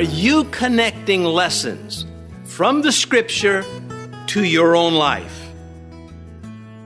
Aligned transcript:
Are 0.00 0.14
you 0.14 0.44
connecting 0.44 1.24
lessons 1.24 2.06
from 2.44 2.80
the 2.80 2.90
scripture 2.90 3.66
to 4.28 4.42
your 4.42 4.74
own 4.74 4.94
life? 4.94 5.50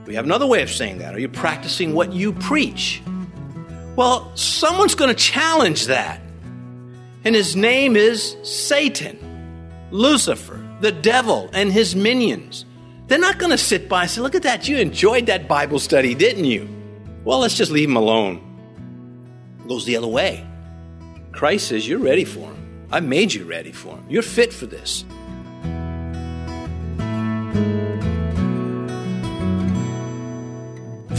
We 0.05 0.15
have 0.15 0.25
another 0.25 0.45
way 0.45 0.61
of 0.63 0.69
saying 0.69 0.97
that. 0.97 1.15
Are 1.15 1.19
you 1.19 1.29
practicing 1.29 1.93
what 1.93 2.11
you 2.11 2.33
preach? 2.33 3.01
Well, 3.95 4.35
someone's 4.35 4.95
going 4.95 5.11
to 5.11 5.15
challenge 5.15 5.85
that. 5.85 6.19
And 7.23 7.33
his 7.33 7.55
name 7.55 7.95
is 7.95 8.35
Satan, 8.43 9.17
Lucifer, 9.91 10.61
the 10.81 10.91
devil, 10.91 11.49
and 11.53 11.71
his 11.71 11.95
minions. 11.95 12.65
They're 13.07 13.17
not 13.17 13.37
going 13.37 13.51
to 13.51 13.57
sit 13.57 13.87
by 13.87 14.01
and 14.01 14.11
say, 14.11 14.19
Look 14.19 14.35
at 14.35 14.43
that, 14.43 14.67
you 14.67 14.75
enjoyed 14.75 15.27
that 15.27 15.47
Bible 15.47 15.79
study, 15.79 16.15
didn't 16.15 16.43
you? 16.43 16.67
Well, 17.23 17.39
let's 17.39 17.55
just 17.55 17.71
leave 17.71 17.87
him 17.87 17.95
alone. 17.95 18.41
It 19.63 19.69
goes 19.69 19.85
the 19.85 19.95
other 19.95 20.05
way. 20.05 20.45
Christ 21.31 21.69
says, 21.69 21.87
You're 21.87 21.99
ready 21.99 22.25
for 22.25 22.41
him. 22.41 22.64
I 22.91 22.99
made 22.99 23.33
you 23.33 23.45
ready 23.45 23.71
for 23.71 23.95
him. 23.95 24.05
You're 24.09 24.21
fit 24.21 24.53
for 24.53 24.65
this. 24.65 25.05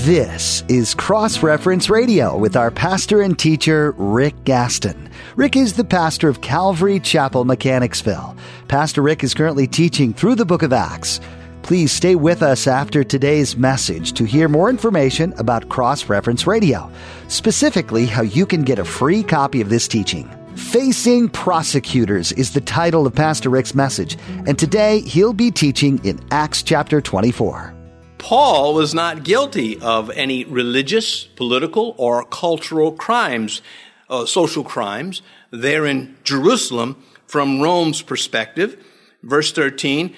This 0.07 0.63
is 0.69 0.95
Cross 0.95 1.43
Reference 1.43 1.91
Radio 1.91 2.37
with 2.37 2.55
our 2.55 2.71
pastor 2.71 3.23
and 3.23 3.37
teacher, 3.37 3.93
Rick 3.97 4.45
Gaston. 4.45 5.11
Rick 5.35 5.57
is 5.57 5.73
the 5.73 5.85
pastor 5.85 6.29
of 6.29 6.43
Calvary 6.43 7.01
Chapel, 7.01 7.45
Mechanicsville. 7.45 8.37
Pastor 8.69 9.03
Rick 9.03 9.25
is 9.25 9.35
currently 9.35 9.67
teaching 9.67 10.15
through 10.15 10.37
the 10.37 10.45
book 10.45 10.63
of 10.63 10.73
Acts. 10.73 11.19
Please 11.63 11.91
stay 11.91 12.15
with 12.15 12.41
us 12.45 12.69
after 12.69 13.03
today's 13.03 13.57
message 13.57 14.13
to 14.13 14.25
hear 14.25 14.49
more 14.49 14.71
information 14.71 15.33
about 15.39 15.69
Cross 15.69 16.09
Reference 16.09 16.47
Radio, 16.47 16.89
specifically 17.27 18.07
how 18.07 18.23
you 18.23 18.47
can 18.47 18.63
get 18.63 18.79
a 18.79 18.85
free 18.85 19.25
copy 19.25 19.61
of 19.61 19.71
this 19.71 19.89
teaching. 19.89 20.31
Facing 20.57 21.29
Prosecutors 21.29 22.33
is 22.33 22.55
the 22.55 22.63
title 22.63 23.07
of 23.07 23.15
Pastor 23.15 23.51
Rick's 23.51 23.75
message, 23.75 24.17
and 24.47 24.59
today 24.59 25.01
he'll 25.01 25.35
be 25.35 25.51
teaching 25.51 26.03
in 26.03 26.19
Acts 26.31 26.63
chapter 26.63 27.03
24. 27.03 27.75
Paul 28.17 28.73
was 28.73 28.95
not 28.95 29.23
guilty 29.23 29.79
of 29.81 30.09
any 30.11 30.45
religious, 30.45 31.25
political, 31.25 31.95
or 31.99 32.25
cultural 32.25 32.93
crimes, 32.93 33.61
uh, 34.09 34.25
social 34.25 34.65
crimes, 34.65 35.21
there 35.51 35.85
in 35.85 36.17
Jerusalem 36.25 37.03
from 37.27 37.61
Rome's 37.61 38.01
perspective. 38.01 38.83
Verse 39.23 39.53
13, 39.53 40.17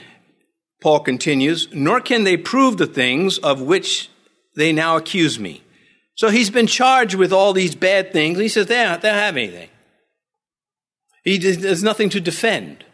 Paul 0.81 1.00
continues, 1.00 1.66
nor 1.72 2.00
can 2.00 2.22
they 2.22 2.36
prove 2.36 2.77
the 2.77 2.86
things 2.86 3.39
of 3.39 3.61
which 3.61 4.09
they 4.55 4.72
now 4.72 4.97
accuse 4.97 5.36
me. 5.41 5.62
So 6.14 6.31
he's 6.31 6.50
been 6.50 6.69
charged 6.69 7.16
with 7.16 7.33
all 7.33 7.53
these 7.53 7.75
bad 7.75 8.12
things. 8.12 8.39
He 8.39 8.48
says 8.48 8.66
they 8.66 8.84
don't, 8.84 9.03
they 9.03 9.09
don't 9.09 9.19
have 9.19 9.36
anything. 9.36 9.69
He, 11.29 11.37
there's 11.37 11.83
nothing 11.83 12.09
to 12.11 12.23
defend. 12.23 12.87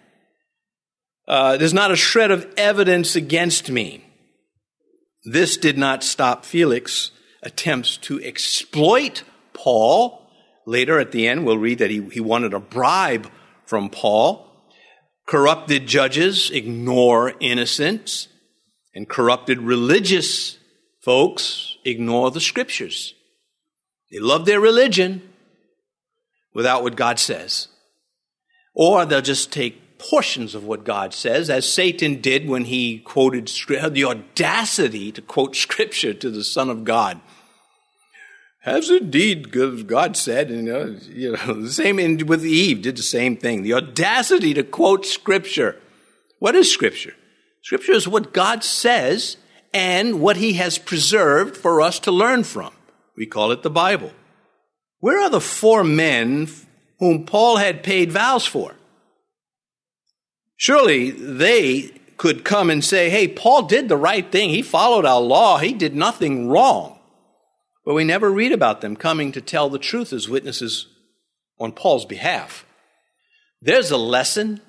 Uh, 1.28 1.56
there's 1.56 1.72
not 1.72 1.92
a 1.92 1.96
shred 1.96 2.32
of 2.32 2.52
evidence 2.56 3.14
against 3.14 3.70
me. 3.70 4.04
This 5.22 5.56
did 5.56 5.78
not 5.78 6.02
stop 6.02 6.44
Felix 6.44 7.12
attempts 7.44 7.96
to 7.98 8.20
exploit 8.24 9.22
Paul. 9.52 10.28
Later 10.66 10.98
at 10.98 11.12
the 11.12 11.28
end, 11.28 11.46
we'll 11.46 11.58
read 11.58 11.78
that 11.78 11.92
he, 11.92 12.02
he 12.10 12.18
wanted 12.18 12.54
a 12.54 12.58
bribe 12.58 13.30
from 13.66 13.88
Paul. 13.88 14.50
Corrupted 15.26 15.86
judges 15.86 16.50
ignore 16.50 17.34
innocence, 17.38 18.26
and 18.96 19.08
corrupted 19.08 19.60
religious 19.60 20.58
folks 21.02 21.76
ignore 21.84 22.32
the 22.32 22.40
scriptures. 22.40 23.14
They 24.10 24.18
love 24.18 24.44
their 24.44 24.60
religion 24.60 25.22
without 26.52 26.82
what 26.82 26.96
God 26.96 27.20
says. 27.20 27.68
Or 28.74 29.06
they'll 29.06 29.22
just 29.22 29.52
take 29.52 29.98
portions 29.98 30.54
of 30.54 30.64
what 30.64 30.84
God 30.84 31.14
says, 31.14 31.48
as 31.48 31.70
Satan 31.70 32.20
did 32.20 32.48
when 32.48 32.64
he 32.64 32.98
quoted 32.98 33.46
the 33.46 34.04
audacity 34.04 35.12
to 35.12 35.22
quote 35.22 35.56
scripture 35.56 36.12
to 36.12 36.30
the 36.30 36.44
Son 36.44 36.68
of 36.68 36.84
God. 36.84 37.20
Has 38.62 38.90
indeed 38.90 39.52
God 39.86 40.16
said, 40.16 40.50
and 40.50 40.66
you 41.02 41.32
know, 41.32 41.54
the 41.54 41.70
same 41.70 41.98
and 41.98 42.22
with 42.22 42.44
Eve 42.44 42.82
did 42.82 42.96
the 42.96 43.02
same 43.02 43.36
thing. 43.36 43.62
The 43.62 43.74
audacity 43.74 44.54
to 44.54 44.62
quote 44.62 45.04
scripture. 45.06 45.80
What 46.38 46.54
is 46.54 46.72
scripture? 46.72 47.14
Scripture 47.62 47.92
is 47.92 48.08
what 48.08 48.32
God 48.32 48.64
says 48.64 49.36
and 49.72 50.20
what 50.20 50.38
he 50.38 50.54
has 50.54 50.78
preserved 50.78 51.56
for 51.56 51.80
us 51.80 51.98
to 52.00 52.10
learn 52.10 52.44
from. 52.44 52.72
We 53.16 53.26
call 53.26 53.52
it 53.52 53.62
the 53.62 53.70
Bible. 53.70 54.12
Where 55.00 55.20
are 55.20 55.30
the 55.30 55.40
four 55.40 55.84
men 55.84 56.48
whom 56.98 57.26
Paul 57.26 57.56
had 57.56 57.82
paid 57.82 58.12
vows 58.12 58.46
for. 58.46 58.74
Surely 60.56 61.10
they 61.10 61.90
could 62.16 62.44
come 62.44 62.70
and 62.70 62.84
say, 62.84 63.10
hey, 63.10 63.28
Paul 63.28 63.62
did 63.62 63.88
the 63.88 63.96
right 63.96 64.30
thing. 64.30 64.50
He 64.50 64.62
followed 64.62 65.04
our 65.04 65.20
law. 65.20 65.58
He 65.58 65.72
did 65.72 65.94
nothing 65.94 66.48
wrong. 66.48 66.98
But 67.84 67.94
we 67.94 68.04
never 68.04 68.30
read 68.30 68.52
about 68.52 68.80
them 68.80 68.96
coming 68.96 69.32
to 69.32 69.40
tell 69.40 69.68
the 69.68 69.78
truth 69.78 70.12
as 70.12 70.28
witnesses 70.28 70.86
on 71.58 71.72
Paul's 71.72 72.06
behalf. 72.06 72.64
There's 73.60 73.90
a 73.90 73.96
lesson 73.96 74.60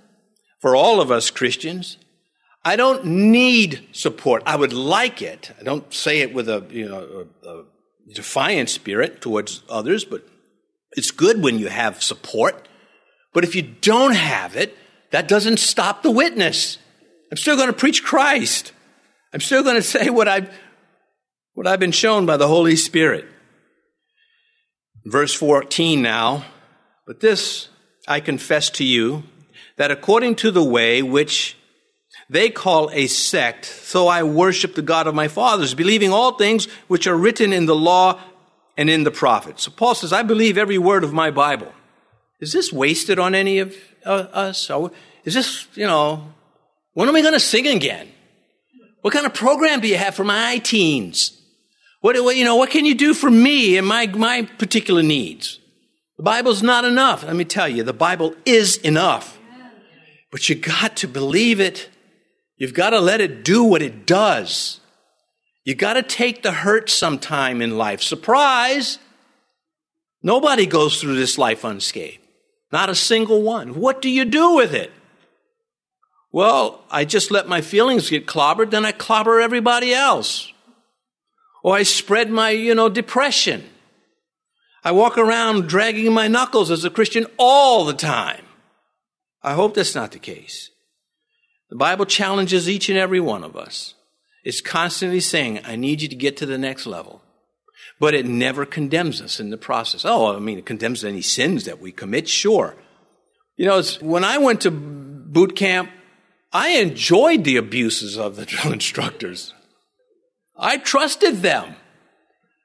for 0.59 0.75
all 0.75 0.99
of 0.99 1.11
us 1.11 1.29
Christians. 1.29 1.97
I 2.63 2.75
don't 2.75 3.05
need 3.05 3.87
support. 3.91 4.43
I 4.45 4.55
would 4.55 4.73
like 4.73 5.21
it. 5.21 5.51
I 5.59 5.63
don't 5.63 5.93
say 5.93 6.21
it 6.21 6.33
with 6.33 6.49
a, 6.49 6.65
you 6.71 6.89
know, 6.89 7.27
a, 7.43 7.49
a 7.49 7.63
defiant 8.13 8.69
spirit 8.69 9.21
towards 9.21 9.61
others, 9.69 10.03
but 10.03 10.27
it's 10.95 11.11
good 11.11 11.43
when 11.43 11.59
you 11.59 11.67
have 11.67 12.01
support. 12.01 12.67
But 13.33 13.43
if 13.43 13.55
you 13.55 13.61
don't 13.61 14.15
have 14.15 14.55
it, 14.55 14.77
that 15.11 15.27
doesn't 15.27 15.57
stop 15.57 16.03
the 16.03 16.11
witness. 16.11 16.77
I'm 17.31 17.37
still 17.37 17.55
going 17.55 17.67
to 17.67 17.73
preach 17.73 18.03
Christ. 18.03 18.71
I'm 19.33 19.41
still 19.41 19.63
going 19.63 19.75
to 19.77 19.81
say 19.81 20.09
what 20.09 20.27
I've, 20.27 20.49
what 21.53 21.67
I've 21.67 21.79
been 21.79 21.91
shown 21.91 22.25
by 22.25 22.37
the 22.37 22.47
Holy 22.47 22.75
Spirit. 22.75 23.25
Verse 25.05 25.33
14 25.33 26.01
now, 26.01 26.45
but 27.05 27.19
this 27.19 27.69
I 28.07 28.19
confess 28.19 28.69
to 28.71 28.83
you, 28.83 29.23
that 29.77 29.91
according 29.91 30.35
to 30.35 30.51
the 30.51 30.63
way 30.63 31.01
which 31.01 31.55
they 32.29 32.49
call 32.49 32.89
a 32.91 33.07
sect, 33.07 33.65
so 33.65 34.07
I 34.07 34.23
worship 34.23 34.73
the 34.73 34.81
God 34.81 35.05
of 35.05 35.13
my 35.13 35.27
fathers, 35.27 35.75
believing 35.75 36.11
all 36.11 36.37
things 36.37 36.65
which 36.87 37.05
are 37.05 37.17
written 37.17 37.53
in 37.53 37.67
the 37.67 37.75
law 37.75 38.19
and 38.77 38.89
in 38.89 39.03
the 39.03 39.11
prophets. 39.11 39.63
So 39.63 39.71
Paul 39.71 39.95
says, 39.95 40.11
I 40.11 40.23
believe 40.23 40.57
every 40.57 40.77
word 40.77 41.03
of 41.03 41.13
my 41.13 41.31
Bible. 41.31 41.71
Is 42.39 42.51
this 42.51 42.71
wasted 42.73 43.19
on 43.19 43.33
any 43.33 43.59
of 43.59 43.75
uh, 44.05 44.27
us? 44.33 44.69
Is 45.23 45.33
this, 45.33 45.67
you 45.75 45.87
know, 45.87 46.33
when 46.93 47.09
are 47.09 47.13
we 47.13 47.21
going 47.21 47.33
to 47.33 47.39
sing 47.39 47.67
again? 47.67 48.09
What 49.01 49.13
kind 49.13 49.25
of 49.25 49.33
program 49.33 49.81
do 49.81 49.87
you 49.87 49.97
have 49.97 50.15
for 50.15 50.23
my 50.23 50.57
teens? 50.59 51.39
What, 52.01 52.21
what, 52.23 52.35
you 52.35 52.45
know, 52.45 52.55
what 52.55 52.69
can 52.69 52.85
you 52.85 52.95
do 52.95 53.13
for 53.13 53.31
me 53.31 53.77
and 53.77 53.87
my, 53.87 54.07
my 54.07 54.43
particular 54.57 55.01
needs? 55.01 55.59
The 56.17 56.23
Bible's 56.23 56.63
not 56.63 56.85
enough. 56.85 57.23
Let 57.23 57.35
me 57.35 57.45
tell 57.45 57.67
you, 57.67 57.83
the 57.83 57.93
Bible 57.93 58.35
is 58.45 58.77
enough. 58.77 59.37
But 60.31 60.49
you 60.49 60.55
got 60.55 60.97
to 60.97 61.07
believe 61.07 61.59
it. 61.59 61.89
You've 62.57 62.73
got 62.73 62.91
to 62.91 62.99
let 62.99 63.21
it 63.21 63.43
do 63.43 63.63
what 63.63 63.81
it 63.81 64.05
does. 64.05 64.79
You 65.65 65.73
got 65.73 65.93
to 65.93 66.03
take 66.03 66.43
the 66.43 66.51
hurt 66.51 66.89
sometime 66.89 67.61
in 67.61 67.77
life. 67.77 68.01
Surprise! 68.01 68.99
Nobody 70.21 70.67
goes 70.67 71.01
through 71.01 71.15
this 71.15 71.37
life 71.37 71.63
unscathed. 71.63 72.19
Not 72.71 72.89
a 72.89 72.95
single 72.95 73.41
one. 73.41 73.75
What 73.75 74.01
do 74.01 74.09
you 74.09 74.25
do 74.25 74.55
with 74.55 74.73
it? 74.73 74.91
Well, 76.31 76.83
I 76.91 77.05
just 77.05 77.31
let 77.31 77.47
my 77.47 77.61
feelings 77.61 78.09
get 78.09 78.27
clobbered, 78.27 78.69
then 78.69 78.85
I 78.85 78.91
clobber 78.91 79.39
everybody 79.39 79.93
else. 79.93 80.51
Or 81.63 81.75
I 81.75 81.83
spread 81.83 82.29
my, 82.29 82.51
you 82.51 82.75
know, 82.75 82.89
depression. 82.89 83.63
I 84.83 84.91
walk 84.91 85.17
around 85.17 85.67
dragging 85.67 86.13
my 86.13 86.27
knuckles 86.27 86.69
as 86.69 86.85
a 86.85 86.91
Christian 86.91 87.25
all 87.37 87.85
the 87.85 87.93
time. 87.93 88.43
I 89.41 89.53
hope 89.53 89.73
that's 89.73 89.95
not 89.95 90.11
the 90.11 90.19
case. 90.19 90.69
The 91.69 91.75
Bible 91.75 92.05
challenges 92.05 92.69
each 92.69 92.89
and 92.89 92.97
every 92.97 93.19
one 93.19 93.43
of 93.43 93.55
us. 93.55 93.95
It's 94.45 94.61
constantly 94.61 95.19
saying, 95.19 95.61
I 95.65 95.75
need 95.75 96.03
you 96.03 96.07
to 96.07 96.15
get 96.15 96.37
to 96.37 96.45
the 96.45 96.59
next 96.59 96.85
level. 96.85 97.23
But 97.99 98.13
it 98.13 98.27
never 98.27 98.65
condemns 98.65 99.19
us 99.19 99.39
in 99.39 99.49
the 99.49 99.57
process. 99.57 100.05
Oh, 100.05 100.35
I 100.35 100.39
mean, 100.39 100.59
it 100.59 100.65
condemns 100.65 101.03
any 101.03 101.21
sins 101.21 101.65
that 101.65 101.81
we 101.81 101.91
commit, 101.91 102.29
sure. 102.29 102.75
You 103.57 103.65
know, 103.65 103.81
when 104.01 104.23
I 104.23 104.37
went 104.37 104.61
to 104.61 104.71
boot 104.71 105.55
camp, 105.55 105.89
I 106.53 106.69
enjoyed 106.77 107.43
the 107.43 107.57
abuses 107.57 108.17
of 108.17 108.35
the 108.35 108.45
drill 108.45 108.73
instructors. 108.73 109.53
I 110.57 110.77
trusted 110.77 111.37
them. 111.37 111.75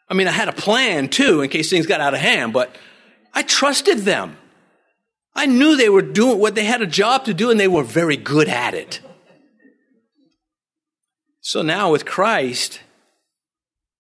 I 0.09 0.15
mean, 0.15 0.29
I 0.29 0.33
had 0.33 0.49
a 0.49 0.53
plan 0.53 1.09
too 1.09 1.41
in 1.41 1.49
case 1.49 1.71
things 1.71 1.87
got 1.87 2.01
out 2.01 2.15
of 2.15 2.21
hand, 2.21 2.53
but 2.53 2.77
I 3.33 3.43
trusted 3.43 4.01
them. 4.01 4.37
I 5.35 5.47
knew 5.47 5.77
they 5.77 5.89
were 5.89 6.03
doing 6.03 6.39
what 6.39 6.57
they 6.57 6.65
had 6.65 6.83
a 6.83 6.87
job 6.87 7.25
to 7.25 7.35
do 7.35 7.51
and 7.51 7.59
they 7.59 7.69
were 7.69 7.85
very 7.85 8.17
good 8.17 8.49
at 8.49 8.75
it. 8.75 9.01
So 11.41 11.63
now 11.63 11.91
with 11.91 12.05
Christ, 12.05 12.81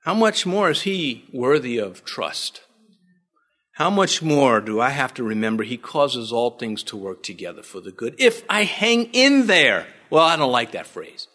how 0.04 0.14
much 0.14 0.46
more 0.46 0.70
is 0.70 0.82
he 0.82 1.24
worthy 1.32 1.78
of 1.78 2.04
trust? 2.04 2.62
how 3.80 3.88
much 3.88 4.20
more 4.20 4.60
do 4.60 4.78
I 4.78 4.90
have 4.90 5.14
to 5.14 5.22
remember 5.22 5.62
He 5.62 5.78
causes 5.78 6.32
all 6.32 6.50
things 6.50 6.82
to 6.82 6.98
work 6.98 7.22
together 7.22 7.62
for 7.62 7.80
the 7.80 7.90
good 7.90 8.14
if 8.18 8.44
I 8.46 8.64
hang 8.64 9.04
in 9.14 9.46
there? 9.46 9.86
Well, 10.10 10.22
I 10.22 10.36
don't 10.36 10.52
like 10.52 10.72
that 10.72 10.86
phrase. 10.86 11.28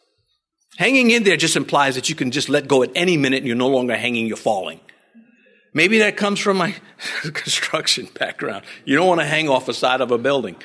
Hanging 0.77 1.09
in 1.09 1.23
there 1.23 1.37
just 1.37 1.55
implies 1.55 1.95
that 1.95 2.07
you 2.07 2.13
can 2.13 2.29
just 2.29 2.47
let 2.47 2.67
go 2.67 2.83
at 2.83 2.91
any 2.93 3.17
minute 3.17 3.37
and 3.37 3.47
you're 3.47 3.55
no 3.55 3.69
longer 3.69 3.95
hanging, 3.95 4.27
you're 4.27 4.37
falling. 4.37 4.79
Maybe 5.73 5.97
that 5.99 6.17
comes 6.17 6.39
from 6.39 6.57
my 6.57 6.75
construction 7.23 8.09
background. 8.13 8.63
You 8.85 8.95
don't 8.95 9.07
want 9.07 9.21
to 9.21 9.25
hang 9.25 9.49
off 9.49 9.65
the 9.65 9.73
side 9.73 10.01
of 10.01 10.11
a 10.11 10.19
building. 10.19 10.55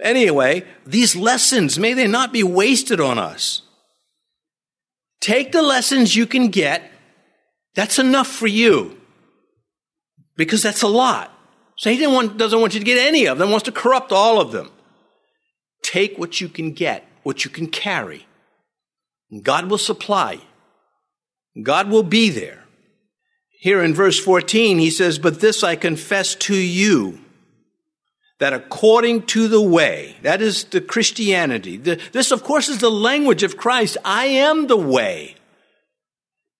Anyway, 0.00 0.64
these 0.86 1.14
lessons, 1.14 1.78
may 1.78 1.92
they 1.92 2.06
not 2.06 2.32
be 2.32 2.42
wasted 2.42 3.00
on 3.00 3.18
us. 3.18 3.60
Take 5.22 5.52
the 5.52 5.62
lessons 5.62 6.16
you 6.16 6.26
can 6.26 6.48
get. 6.48 6.90
That's 7.74 7.98
enough 7.98 8.26
for 8.26 8.48
you 8.48 9.00
because 10.36 10.62
that's 10.62 10.82
a 10.82 10.88
lot. 10.88 11.32
Satan 11.78 12.12
want, 12.12 12.36
doesn't 12.36 12.60
want 12.60 12.74
you 12.74 12.80
to 12.80 12.84
get 12.84 12.98
any 12.98 13.26
of 13.26 13.38
them, 13.38 13.50
wants 13.50 13.64
to 13.64 13.72
corrupt 13.72 14.12
all 14.12 14.40
of 14.40 14.52
them. 14.52 14.70
Take 15.82 16.18
what 16.18 16.40
you 16.40 16.48
can 16.48 16.72
get, 16.72 17.06
what 17.22 17.44
you 17.44 17.50
can 17.50 17.68
carry. 17.68 18.26
God 19.42 19.70
will 19.70 19.78
supply. 19.78 20.40
God 21.62 21.88
will 21.88 22.02
be 22.02 22.28
there. 22.28 22.64
Here 23.60 23.82
in 23.82 23.94
verse 23.94 24.18
14, 24.18 24.78
he 24.78 24.90
says, 24.90 25.20
But 25.20 25.40
this 25.40 25.62
I 25.62 25.76
confess 25.76 26.34
to 26.34 26.56
you, 26.56 27.21
that 28.42 28.52
according 28.52 29.22
to 29.22 29.46
the 29.46 29.62
way, 29.62 30.16
that 30.22 30.42
is 30.42 30.64
the 30.64 30.80
Christianity, 30.80 31.76
the, 31.76 32.00
this 32.10 32.32
of 32.32 32.42
course 32.42 32.68
is 32.68 32.78
the 32.78 32.90
language 32.90 33.44
of 33.44 33.56
Christ. 33.56 33.96
I 34.04 34.24
am 34.24 34.66
the 34.66 34.76
way. 34.76 35.36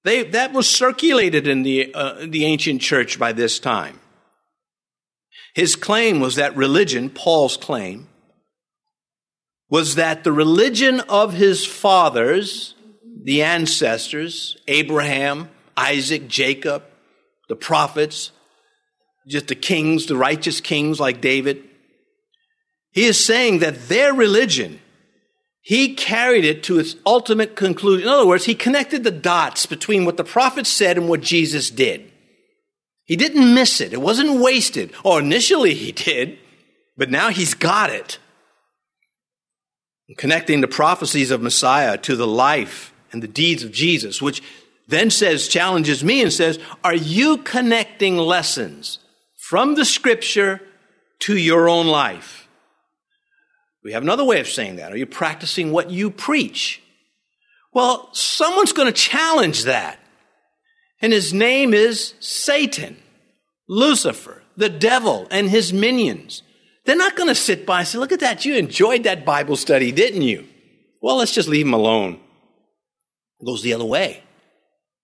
They, 0.04 0.22
that 0.22 0.52
was 0.52 0.70
circulated 0.70 1.48
in 1.48 1.64
the, 1.64 1.92
uh, 1.92 2.26
the 2.28 2.44
ancient 2.44 2.82
church 2.82 3.18
by 3.18 3.32
this 3.32 3.58
time. 3.58 3.98
His 5.56 5.74
claim 5.74 6.20
was 6.20 6.36
that 6.36 6.56
religion, 6.56 7.10
Paul's 7.10 7.56
claim, 7.56 8.06
was 9.68 9.96
that 9.96 10.22
the 10.22 10.30
religion 10.30 11.00
of 11.08 11.32
his 11.32 11.66
fathers, 11.66 12.76
the 13.24 13.42
ancestors, 13.42 14.56
Abraham, 14.68 15.48
Isaac, 15.76 16.28
Jacob, 16.28 16.84
the 17.48 17.56
prophets, 17.56 18.30
just 19.26 19.48
the 19.48 19.56
kings, 19.56 20.06
the 20.06 20.16
righteous 20.16 20.60
kings 20.60 21.00
like 21.00 21.20
David, 21.20 21.64
he 22.92 23.04
is 23.04 23.22
saying 23.22 23.58
that 23.58 23.88
their 23.88 24.14
religion 24.14 24.80
he 25.64 25.94
carried 25.94 26.44
it 26.44 26.64
to 26.64 26.80
its 26.80 26.96
ultimate 27.06 27.54
conclusion. 27.54 28.08
In 28.08 28.12
other 28.12 28.26
words, 28.26 28.44
he 28.44 28.54
connected 28.54 29.04
the 29.04 29.12
dots 29.12 29.64
between 29.64 30.04
what 30.04 30.16
the 30.16 30.24
prophet 30.24 30.66
said 30.66 30.98
and 30.98 31.08
what 31.08 31.20
Jesus 31.20 31.70
did. 31.70 32.10
He 33.04 33.14
didn't 33.14 33.54
miss 33.54 33.80
it. 33.80 33.92
It 33.92 34.00
wasn't 34.00 34.40
wasted. 34.40 34.92
Or 35.04 35.14
oh, 35.14 35.18
initially 35.18 35.74
he 35.74 35.92
did, 35.92 36.36
but 36.96 37.10
now 37.10 37.28
he's 37.28 37.54
got 37.54 37.90
it. 37.90 38.18
Connecting 40.16 40.60
the 40.60 40.68
prophecies 40.68 41.30
of 41.30 41.40
Messiah 41.40 41.96
to 41.98 42.16
the 42.16 42.26
life 42.26 42.92
and 43.12 43.22
the 43.22 43.28
deeds 43.28 43.62
of 43.62 43.70
Jesus, 43.70 44.20
which 44.20 44.42
then 44.88 45.10
says, 45.10 45.46
challenges 45.46 46.02
me 46.02 46.22
and 46.22 46.32
says, 46.32 46.58
are 46.82 46.94
you 46.94 47.38
connecting 47.38 48.16
lessons 48.16 48.98
from 49.36 49.76
the 49.76 49.84
scripture 49.84 50.60
to 51.20 51.36
your 51.36 51.68
own 51.68 51.86
life? 51.86 52.41
We 53.84 53.92
have 53.92 54.02
another 54.02 54.24
way 54.24 54.40
of 54.40 54.48
saying 54.48 54.76
that. 54.76 54.92
Are 54.92 54.96
you 54.96 55.06
practicing 55.06 55.72
what 55.72 55.90
you 55.90 56.10
preach? 56.10 56.80
Well, 57.72 58.08
someone's 58.12 58.72
going 58.72 58.86
to 58.86 58.92
challenge 58.92 59.64
that. 59.64 59.98
And 61.00 61.12
his 61.12 61.34
name 61.34 61.74
is 61.74 62.14
Satan, 62.20 62.96
Lucifer, 63.68 64.42
the 64.56 64.68
devil, 64.68 65.26
and 65.30 65.50
his 65.50 65.72
minions. 65.72 66.42
They're 66.84 66.94
not 66.94 67.16
going 67.16 67.28
to 67.28 67.34
sit 67.34 67.66
by 67.66 67.80
and 67.80 67.88
say, 67.88 67.98
look 67.98 68.12
at 68.12 68.20
that, 68.20 68.44
you 68.44 68.54
enjoyed 68.54 69.04
that 69.04 69.24
Bible 69.24 69.56
study, 69.56 69.90
didn't 69.90 70.22
you? 70.22 70.46
Well, 71.00 71.16
let's 71.16 71.34
just 71.34 71.48
leave 71.48 71.66
him 71.66 71.74
alone. 71.74 72.20
It 73.40 73.46
goes 73.46 73.62
the 73.62 73.74
other 73.74 73.84
way. 73.84 74.22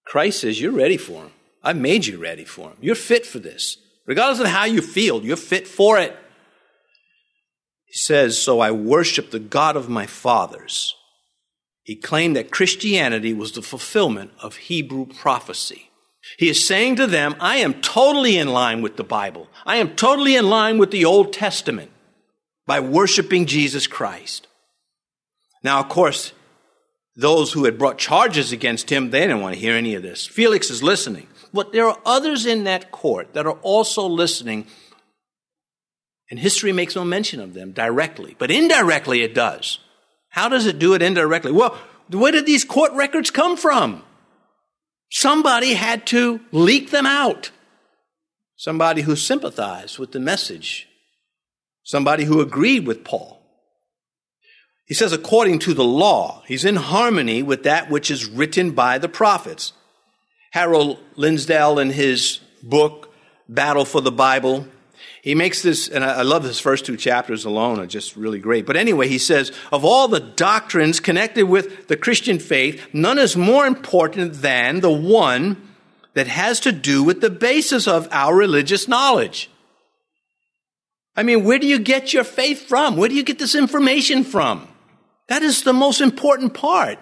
Christ 0.07 0.41
says, 0.41 0.61
you're 0.61 0.73
ready 0.73 0.97
for 0.97 1.25
him. 1.25 1.31
I've 1.63 1.77
made 1.77 2.07
you 2.07 2.19
ready 2.19 2.45
for 2.45 2.71
him. 2.71 2.77
You're 2.81 2.95
fit 2.95 3.27
for 3.27 3.41
this. 3.41 3.77
Regardless 4.07 4.41
of 4.41 4.47
how 4.47 4.65
you 4.65 4.81
feel, 4.81 5.25
you're 5.25 5.37
fit 5.37 5.67
for 5.67 5.99
it. 5.99 6.17
He 7.89 7.99
says, 7.99 8.39
So 8.41 8.61
I 8.61 8.71
worship 8.71 9.31
the 9.31 9.39
God 9.39 9.77
of 9.77 9.89
my 9.89 10.07
fathers. 10.07 10.95
He 11.83 11.97
claimed 11.97 12.37
that 12.37 12.51
Christianity 12.51 13.33
was 13.33 13.53
the 13.53 13.63
fulfillment 13.63 14.33
of 14.41 14.57
Hebrew 14.57 15.07
prophecy. 15.07 15.91
He 16.37 16.51
is 16.51 16.67
saying 16.67 16.97
to 16.97 17.07
them, 17.07 17.35
I 17.41 17.57
am 17.57 17.81
totally 17.81 18.37
in 18.37 18.49
line 18.49 18.83
with 18.83 18.97
the 18.97 19.05
Bible. 19.05 19.49
I 19.65 19.77
am 19.77 19.97
totally 19.97 20.37
in 20.37 20.51
line 20.51 20.77
with 20.77 20.91
the 20.91 21.07
Old 21.07 21.33
Testament 21.33 21.91
by 22.67 22.81
worshiping 22.81 23.47
Jesus 23.47 23.87
Christ. 23.87 24.47
Now, 25.65 25.81
of 25.81 25.89
course, 25.89 26.33
those 27.17 27.53
who 27.53 27.65
had 27.65 27.79
brought 27.79 27.97
charges 27.97 28.53
against 28.53 28.91
him, 28.91 29.11
they 29.11 29.21
didn't 29.21 29.41
want 29.41 29.55
to 29.55 29.61
hear 29.61 29.75
any 29.75 29.95
of 29.95 30.03
this. 30.03 30.27
Felix 30.27 30.71
is 30.71 30.83
listening. 30.83 31.27
But 31.55 31.73
there 31.73 31.87
are 31.87 31.99
others 32.05 32.45
in 32.45 32.65
that 32.65 32.91
court 32.91 33.33
that 33.33 33.47
are 33.47 33.59
also 33.63 34.07
listening 34.07 34.67
and 36.31 36.39
history 36.39 36.73
makes 36.73 36.95
no 36.95 37.05
mention 37.05 37.41
of 37.41 37.55
them 37.55 37.73
directly, 37.73 38.37
but 38.39 38.51
indirectly 38.51 39.23
it 39.23 39.35
does. 39.35 39.79
How 40.29 40.49
does 40.49 40.67
it 40.67 40.79
do 40.79 40.95
it 40.95 41.03
indirectly? 41.03 41.53
Well, 41.53 41.79
where 42.11 42.33
did 42.33 42.47
these 42.47 42.65
court 42.65 42.93
records 42.93 43.31
come 43.31 43.57
from? 43.57 44.03
Somebody 45.11 45.75
had 45.75 46.07
to 46.09 46.41
leak 46.53 46.91
them 46.91 47.07
out. 47.07 47.51
Somebody 48.57 49.03
who 49.03 49.17
sympathized 49.17 49.99
with 49.99 50.13
the 50.13 50.21
message. 50.21 50.89
Somebody 51.83 52.25
who 52.25 52.41
agreed 52.41 52.87
with 52.87 53.05
Paul. 53.05 53.41
He 54.87 54.95
says, 54.95 55.13
according 55.13 55.59
to 55.61 55.75
the 55.75 55.85
law, 55.85 56.43
he's 56.47 56.65
in 56.65 56.77
harmony 56.77 57.43
with 57.43 57.63
that 57.65 57.91
which 57.91 58.11
is 58.11 58.27
written 58.27 58.73
by 58.73 58.99
the 58.99 59.09
prophets. 59.09 59.73
Harold 60.53 60.99
Lindsell, 61.17 61.81
in 61.81 61.91
his 61.91 62.41
book, 62.63 63.13
Battle 63.49 63.85
for 63.85 64.01
the 64.01 64.13
Bible, 64.13 64.67
he 65.29 65.35
makes 65.35 65.61
this, 65.61 65.89
and 65.89 66.03
I 66.03 66.23
love 66.23 66.43
his 66.43 66.59
first 66.59 66.87
two 66.87 66.97
chapters 66.97 67.45
alone, 67.45 67.79
are 67.79 67.87
just 67.87 68.17
really 68.17 68.39
great. 68.39 68.65
But 68.65 68.77
anyway, 68.77 69.09
he 69.09 69.19
says, 69.19 69.53
of 69.71 69.85
all 69.85 70.09
the 70.09 70.21
doctrines 70.21 71.01
connected 71.01 71.45
with 71.45 71.87
the 71.87 71.99
Christian 71.99 72.39
faith, 72.39 72.83
none 72.95 73.19
is 73.19 73.37
more 73.37 73.67
important 73.67 74.41
than 74.41 74.81
the 74.81 74.91
one 74.91 75.61
that 76.15 76.29
has 76.29 76.61
to 76.61 76.73
do 76.73 77.05
with 77.05 77.21
the 77.21 77.29
basis 77.29 77.87
of 77.87 78.09
our 78.11 78.35
religious 78.35 78.89
knowledge. 78.89 79.51
I 81.15 81.25
mean, 81.25 81.45
where 81.45 81.59
do 81.59 81.67
you 81.67 81.79
get 81.79 82.15
your 82.15 82.25
faith 82.25 82.67
from? 82.67 82.97
Where 82.97 83.11
do 83.11 83.15
you 83.15 83.23
get 83.23 83.39
this 83.39 83.55
information 83.55 84.25
from? 84.25 84.67
That 85.27 85.43
is 85.43 85.63
the 85.63 85.75
most 85.75 86.01
important 86.01 86.55
part. 86.55 86.99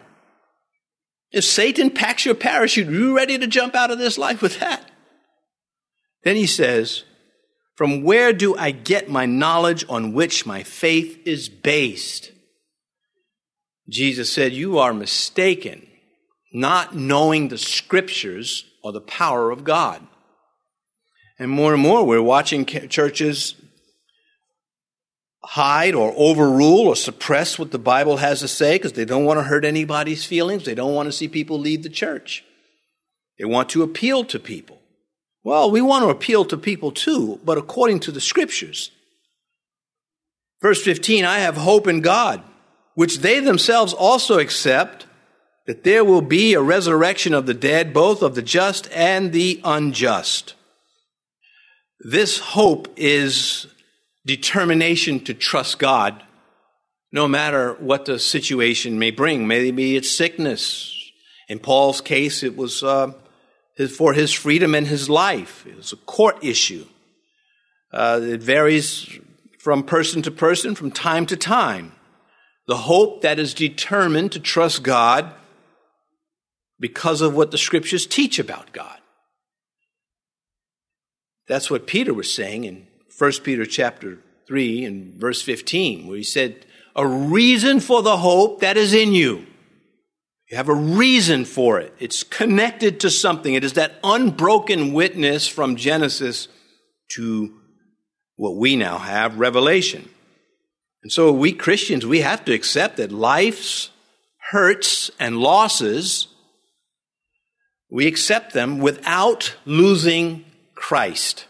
If 1.31 1.45
Satan 1.45 1.91
packs 1.91 2.27
your 2.27 2.35
parachute, 2.35 2.89
are 2.89 2.91
you 2.91 3.15
ready 3.17 3.39
to 3.39 3.47
jump 3.47 3.77
out 3.77 3.93
of 3.93 3.99
this 4.01 4.19
life 4.19 4.43
with 4.43 4.59
that? 4.59 4.91
Then 6.25 6.35
he 6.35 6.49
says, 6.49 7.05
from 7.77 8.03
where 8.03 8.33
do 8.33 8.57
I 8.57 8.71
get 8.71 9.11
my 9.11 9.27
knowledge 9.27 9.85
on 9.89 10.15
which 10.15 10.47
my 10.47 10.63
faith 10.63 11.27
is 11.27 11.49
based? 11.49 12.33
Jesus 13.89 14.33
said, 14.33 14.53
You 14.53 14.79
are 14.79 14.95
mistaken, 14.95 15.87
not 16.53 16.97
knowing 16.97 17.49
the 17.49 17.59
scriptures 17.59 18.65
or 18.83 18.93
the 18.93 19.01
power 19.01 19.51
of 19.51 19.63
God. 19.63 20.05
And 21.39 21.51
more 21.51 21.75
and 21.75 21.83
more, 21.83 22.05
we're 22.05 22.23
watching 22.23 22.65
churches 22.65 23.55
hide 25.45 25.95
or 25.95 26.15
overrule 26.17 26.89
or 26.89 26.97
suppress 26.97 27.59
what 27.59 27.71
the 27.71 27.79
Bible 27.79 28.17
has 28.17 28.41
to 28.41 28.49
say 28.49 28.77
because 28.77 28.95
they 28.95 29.05
don't 29.05 29.27
want 29.27 29.39
to 29.39 29.45
hurt 29.45 29.67
anybody's 29.67 30.25
feelings. 30.25 30.65
They 30.65 30.75
don't 30.75 30.95
want 30.95 31.07
to 31.07 31.13
see 31.13 31.29
people 31.29 31.59
leave 31.59 31.83
the 31.83 31.91
church. 31.91 32.43
They 33.39 33.45
want 33.45 33.69
to 33.71 33.83
appeal 33.83 34.25
to 34.25 34.39
people. 34.39 34.81
Well, 35.47 35.71
we 35.71 35.81
want 35.81 36.03
to 36.03 36.09
appeal 36.09 36.45
to 36.47 36.57
people 36.57 36.91
too, 36.91 37.39
but 37.45 37.57
according 37.57 38.01
to 38.01 38.11
the 38.11 38.21
scriptures. 38.21 38.91
Verse 40.61 40.83
15, 40.83 41.25
I 41.25 41.39
have 41.39 41.57
hope 41.57 41.87
in 41.87 42.01
God, 42.01 42.43
which 42.97 43.19
they 43.19 43.39
themselves 43.39 43.93
also 43.93 44.41
accept, 44.41 45.07
that 45.69 45.85
there 45.85 46.05
will 46.05 46.21
be 46.21 46.55
a 46.55 46.61
resurrection 46.61 47.33
of 47.33 47.47
the 47.47 47.55
dead, 47.55 47.95
both 47.95 48.23
of 48.23 48.35
the 48.35 48.43
just 48.43 48.91
and 48.91 49.31
the 49.31 49.61
unjust. 49.63 50.55
This 52.01 52.41
hope 52.41 52.93
is 52.97 53.69
determination 54.27 55.21
to 55.27 55.33
trust 55.33 55.79
God 55.79 56.25
no 57.13 57.29
matter 57.29 57.75
what 57.75 58.07
the 58.07 58.19
situation 58.19 58.99
may 58.99 59.13
bring. 59.13 59.47
Maybe 59.47 59.95
it's 59.95 60.11
sickness. 60.11 60.93
In 61.49 61.61
Paul's 61.61 62.01
case, 62.01 62.43
it 62.43 62.57
was 62.57 62.83
uh, 62.83 63.13
his, 63.77 63.95
for 63.95 64.13
his 64.13 64.33
freedom 64.33 64.75
and 64.75 64.87
his 64.87 65.09
life. 65.09 65.67
It's 65.67 65.93
a 65.93 65.97
court 65.97 66.43
issue. 66.43 66.87
Uh, 67.93 68.21
it 68.23 68.43
varies 68.43 69.09
from 69.59 69.83
person 69.83 70.23
to 70.23 70.31
person, 70.31 70.75
from 70.75 70.91
time 70.91 71.27
to 71.27 71.37
time. 71.37 71.93
The 72.67 72.77
hope 72.77 73.23
that 73.23 73.39
is 73.39 73.55
determined 73.55 74.33
to 74.33 74.41
trust 74.41 74.83
God 74.83 75.33
because 76.81 77.21
of 77.21 77.35
what 77.35 77.51
the 77.51 77.59
scriptures 77.59 78.07
teach 78.07 78.39
about 78.39 78.73
God. 78.73 78.99
That's 81.49 81.71
what 81.71 81.87
Peter 81.87 82.13
was 82.13 82.33
saying 82.33 82.65
in 82.65 82.87
1 83.17 83.33
Peter 83.45 83.65
chapter 83.65 84.19
3 84.49 84.85
and 84.85 85.15
verse 85.15 85.43
15, 85.43 86.07
where 86.07 86.17
he 86.17 86.25
said, 86.25 86.67
a 86.97 87.07
reason 87.07 87.79
for 87.79 88.03
the 88.03 88.17
hope 88.17 88.61
that 88.61 88.77
is 88.77 88.95
in 88.95 89.13
you. 89.13 89.47
You 90.51 90.57
have 90.57 90.69
a 90.69 90.75
reason 90.75 91.45
for 91.45 91.81
it. 91.81 91.93
It's 91.99 92.23
connected 92.23 93.01
to 93.01 93.11
something. 93.11 93.55
It 93.55 93.65
is 93.65 93.73
that 93.75 93.99
unbroken 94.05 94.93
witness 94.93 95.49
from 95.49 95.77
Genesis 95.77 96.47
to 97.17 97.55
what 98.37 98.57
we 98.57 98.77
now 98.77 98.99
have, 98.99 99.39
Revelation. 99.39 100.09
And 101.03 101.11
so 101.11 101.33
we 101.33 101.53
Christians, 101.53 102.07
we 102.07 102.21
have 102.21 102.45
to 102.45 102.55
accept 102.55 102.99
that 102.99 103.11
life's 103.11 103.91
hurts 104.51 105.11
and 105.19 105.39
losses, 105.39 106.29
we 107.91 108.07
accept 108.07 108.53
them 108.53 108.79
without 108.79 109.55
losing 109.65 110.45
Christ, 110.75 111.47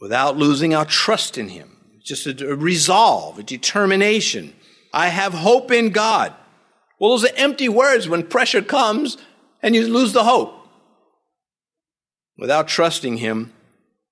without 0.00 0.36
losing 0.36 0.74
our 0.74 0.84
trust 0.84 1.36
in 1.36 1.48
Him. 1.48 1.76
Just 2.02 2.26
a, 2.26 2.56
resolve, 2.56 3.38
a 3.38 3.42
determination. 3.42 4.54
I 4.92 5.08
have 5.08 5.34
hope 5.34 5.70
in 5.70 5.90
God. 5.90 6.34
Well, 7.00 7.10
those 7.10 7.24
are 7.24 7.34
empty 7.36 7.68
words 7.68 8.08
when 8.08 8.24
pressure 8.24 8.60
comes 8.60 9.16
and 9.62 9.74
you 9.74 9.88
lose 9.88 10.12
the 10.12 10.24
hope. 10.24 10.54
Without 12.36 12.68
trusting 12.68 13.16
Him, 13.16 13.52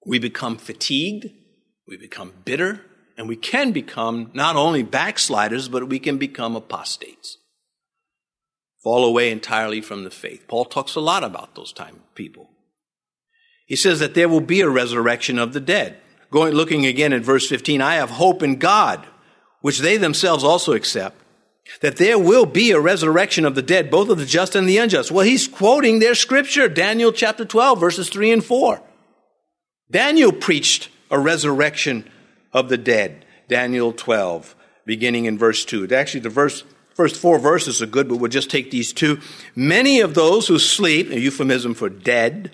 we 0.07 0.18
become 0.18 0.57
fatigued, 0.57 1.30
we 1.87 1.99
become 1.99 2.33
bitter, 2.45 2.80
and 3.18 3.28
we 3.28 3.37
can 3.37 3.73
become 3.73 4.30
not 4.33 4.57
only 4.57 4.83
backsliders, 4.83 5.68
but 5.68 5.88
we 5.88 5.99
can 5.99 6.16
become 6.16 6.57
apostates. 6.57 7.37
Fall 8.83 9.04
away 9.04 9.30
entirely 9.30 9.80
from 9.80 10.04
the 10.04 10.11
faith. 10.11 10.47
Paul 10.49 10.64
talks 10.64 10.95
a 10.95 11.00
lot 11.00 11.25
about 11.25 11.54
those 11.54 11.73
time 11.73 12.00
people. 12.14 12.49
He 13.66 13.76
says 13.76 13.99
that 14.00 14.14
there 14.14 14.28
will 14.28 14.40
be 14.40 14.62
a 14.62 14.68
resurrection 14.68 15.38
of 15.38 15.52
the 15.52 15.61
dead. 15.61 15.99
Going, 16.30 16.54
looking 16.54 16.87
again 16.87 17.12
at 17.12 17.23
verse 17.23 17.47
15, 17.49 17.83
I 17.83 17.97
have 17.97 18.11
hope 18.11 18.42
in 18.42 18.57
God, 18.57 19.07
which 19.61 19.80
they 19.80 19.97
themselves 19.97 20.45
also 20.45 20.73
accept, 20.73 21.16
that 21.81 21.97
there 21.97 22.19
will 22.19 22.47
be 22.47 22.71
a 22.71 22.81
resurrection 22.81 23.45
of 23.45 23.55
the 23.55 23.63
dead, 23.63 23.91
both 23.91 24.09
of 24.09 24.19
the 24.19 24.27
just 24.27 24.55
and 24.55 24.69
the 24.69 24.79
unjust. 24.79 25.11
Well, 25.11 25.25
he's 25.25 25.49
quoting 25.49 25.99
their 25.99 26.15
scripture, 26.15 26.69
Daniel 26.69 27.13
chapter 27.13 27.45
12, 27.45 27.79
verses 27.79 28.09
3 28.09 28.33
and 28.33 28.45
4. 28.45 28.83
Daniel 29.91 30.33
preached 30.33 30.89
a 31.11 31.19
resurrection 31.19 32.09
of 32.53 32.69
the 32.69 32.79
dead. 32.79 33.25
Daniel 33.49 33.93
12, 33.93 34.55
beginning 34.85 35.25
in 35.25 35.39
verse 35.39 35.65
2. 35.65 35.89
Actually, 35.95 36.21
the 36.21 36.29
verse, 36.29 36.65
first 36.95 37.17
four 37.17 37.39
verses 37.39 37.81
are 37.81 37.87
good, 37.87 38.09
but 38.09 38.17
we'll 38.17 38.31
just 38.31 38.51
take 38.51 38.71
these 38.71 38.93
two. 38.93 39.21
Many 39.55 40.01
of 40.01 40.15
those 40.15 40.49
who 40.49 40.59
sleep, 40.59 41.11
a 41.11 41.19
euphemism 41.19 41.75
for 41.75 41.89
dead, 41.89 42.51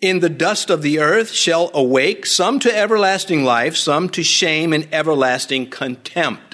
in 0.00 0.20
the 0.20 0.28
dust 0.28 0.68
of 0.68 0.82
the 0.82 0.98
earth 0.98 1.30
shall 1.30 1.70
awake, 1.72 2.26
some 2.26 2.58
to 2.60 2.76
everlasting 2.76 3.44
life, 3.44 3.76
some 3.76 4.08
to 4.10 4.22
shame 4.22 4.72
and 4.72 4.88
everlasting 4.92 5.70
contempt. 5.70 6.45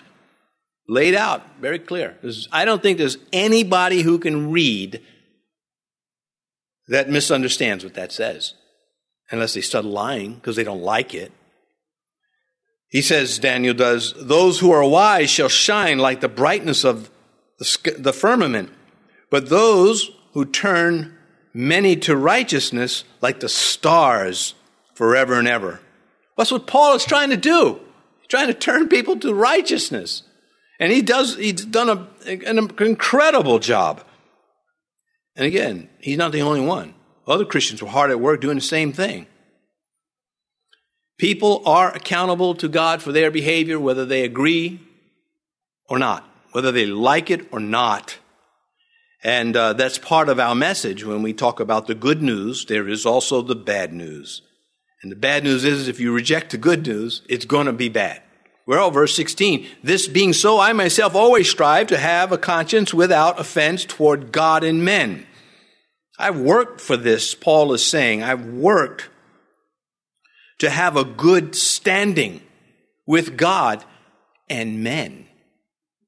Laid 0.93 1.15
out, 1.15 1.43
very 1.59 1.79
clear. 1.79 2.19
I 2.53 2.67
don't 2.67 2.83
think 2.83 2.99
there's 2.99 3.17
anybody 3.33 4.03
who 4.03 4.19
can 4.19 4.51
read 4.51 5.01
that 6.89 7.09
misunderstands 7.09 7.83
what 7.83 7.95
that 7.95 8.13
says, 8.13 8.53
unless 9.31 9.55
they 9.55 9.63
start 9.63 9.87
lying 9.87 10.35
because 10.35 10.55
they 10.55 10.65
don't 10.65 10.83
like 10.83 11.15
it. 11.15 11.33
He 12.91 13.01
says, 13.01 13.39
Daniel 13.39 13.73
does, 13.73 14.13
those 14.19 14.61
who 14.61 14.71
are 14.71 14.87
wise 14.87 15.31
shall 15.31 15.49
shine 15.49 15.97
like 15.97 16.21
the 16.21 16.29
brightness 16.29 16.85
of 16.85 17.11
the, 17.59 17.95
the 17.99 18.13
firmament, 18.13 18.69
but 19.31 19.49
those 19.49 20.11
who 20.35 20.45
turn 20.45 21.17
many 21.55 21.97
to 21.97 22.15
righteousness 22.15 23.05
like 23.23 23.41
the 23.41 23.49
stars 23.49 24.55
forever 24.95 25.39
and 25.39 25.49
ever. 25.49 25.81
That's 26.37 26.53
what 26.53 26.67
Paul 26.67 26.97
is 26.97 27.07
trying 27.07 27.31
to 27.31 27.39
do. 27.39 27.81
He's 28.21 28.29
trying 28.29 28.49
to 28.49 28.55
turn 28.55 28.91
people 28.91 29.19
to 29.21 29.33
righteousness. 29.33 30.25
And 30.83 30.91
he 30.91 31.01
does, 31.01 31.37
he's 31.37 31.65
done 31.65 31.89
a, 31.89 32.09
an 32.27 32.59
incredible 32.81 33.61
job. 33.61 34.03
And 35.37 35.47
again, 35.47 35.89
he's 36.01 36.19
not 36.19 36.33
the 36.33 36.43
only 36.43 36.61
one. 36.61 36.95
Other 37.25 37.45
Christians 37.45 37.81
were 37.81 37.89
hard 37.89 38.11
at 38.11 38.19
work 38.19 38.41
doing 38.41 38.57
the 38.57 38.61
same 38.61 38.93
thing. 38.93 39.29
People 41.19 41.62
are 41.67 41.95
accountable 41.95 42.57
to 42.57 42.67
God 42.67 43.01
for 43.01 43.12
their 43.12 43.31
behavior, 43.31 43.79
whether 43.79 44.05
they 44.05 44.25
agree 44.25 44.81
or 45.89 46.01
not, 46.01 46.29
whether 46.51 46.73
they 46.73 46.87
like 46.87 47.31
it 47.31 47.47
or 47.53 47.61
not. 47.61 48.19
And 49.23 49.57
uh, 49.57 49.75
that's 49.75 49.99
part 49.99 50.29
of 50.29 50.41
our 50.41 50.57
message 50.57 51.05
when 51.05 51.23
we 51.23 51.33
talk 51.33 51.61
about 51.61 51.87
the 51.87 51.95
good 51.95 52.23
news. 52.23 52.65
There 52.65 52.89
is 52.89 53.07
also 53.07 53.41
the 53.41 53.55
bad 53.55 53.93
news. 53.93 54.43
And 55.01 55.12
the 55.12 55.17
bad 55.17 55.45
news 55.45 55.65
is 55.65 55.87
if 55.87 56.01
you 56.01 56.12
reject 56.12 56.51
the 56.51 56.59
good 56.59 56.85
news, 56.85 57.23
it's 57.29 57.45
going 57.45 57.67
to 57.67 57.73
be 57.73 57.89
bad. 57.89 58.21
Well, 58.73 58.91
verse 58.91 59.14
16. 59.17 59.67
This 59.83 60.09
being 60.09 60.33
so, 60.33 60.59
I 60.59 60.73
myself 60.73 61.14
always 61.14 61.50
strive 61.50 61.88
to 61.88 61.99
have 61.99 62.33
a 62.33 62.38
conscience 62.38 62.95
without 62.95 63.38
offense 63.38 63.85
toward 63.85 64.33
God 64.33 64.64
and 64.64 64.83
men. 64.83 65.26
I've 66.19 66.41
worked 66.41 66.81
for 66.81 66.97
this, 66.97 67.35
Paul 67.35 67.75
is 67.75 67.85
saying. 67.85 68.23
I've 68.23 68.47
worked 68.47 69.11
to 70.61 70.71
have 70.71 70.97
a 70.97 71.05
good 71.05 71.55
standing 71.55 72.41
with 73.07 73.37
God 73.37 73.85
and 74.49 74.83
men. 74.83 75.26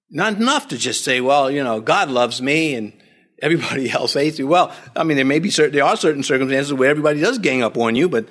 Not 0.09 0.39
enough 0.39 0.69
to 0.69 0.79
just 0.79 1.05
say, 1.05 1.21
well, 1.21 1.51
you 1.51 1.63
know, 1.63 1.83
God 1.83 2.09
loves 2.09 2.41
me 2.41 2.77
and 2.77 2.95
everybody 3.43 3.91
else 3.91 4.15
hates 4.15 4.39
you. 4.39 4.47
Well, 4.47 4.75
I 4.97 5.05
mean, 5.05 5.19
there 5.19 5.27
may 5.27 5.39
be 5.39 5.51
certain, 5.51 5.75
there 5.75 5.85
are 5.85 5.99
certain 5.99 6.23
circumstances 6.23 6.73
where 6.73 6.89
everybody 6.89 7.21
does 7.21 7.39
gang 7.39 7.63
up 7.63 7.77
on 7.77 7.95
you, 7.95 8.09
but 8.09 8.27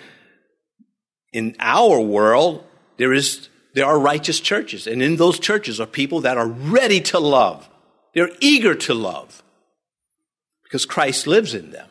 in 1.31 1.55
our 1.59 1.99
world, 1.99 2.63
there 2.97 3.13
is, 3.13 3.49
there 3.73 3.85
are 3.85 3.99
righteous 3.99 4.39
churches. 4.39 4.87
And 4.87 5.01
in 5.01 5.15
those 5.15 5.39
churches 5.39 5.79
are 5.79 5.87
people 5.87 6.21
that 6.21 6.37
are 6.37 6.47
ready 6.47 7.01
to 7.01 7.19
love. 7.19 7.67
They're 8.13 8.31
eager 8.39 8.75
to 8.75 8.93
love 8.93 9.43
because 10.63 10.85
Christ 10.85 11.27
lives 11.27 11.53
in 11.53 11.71
them. 11.71 11.89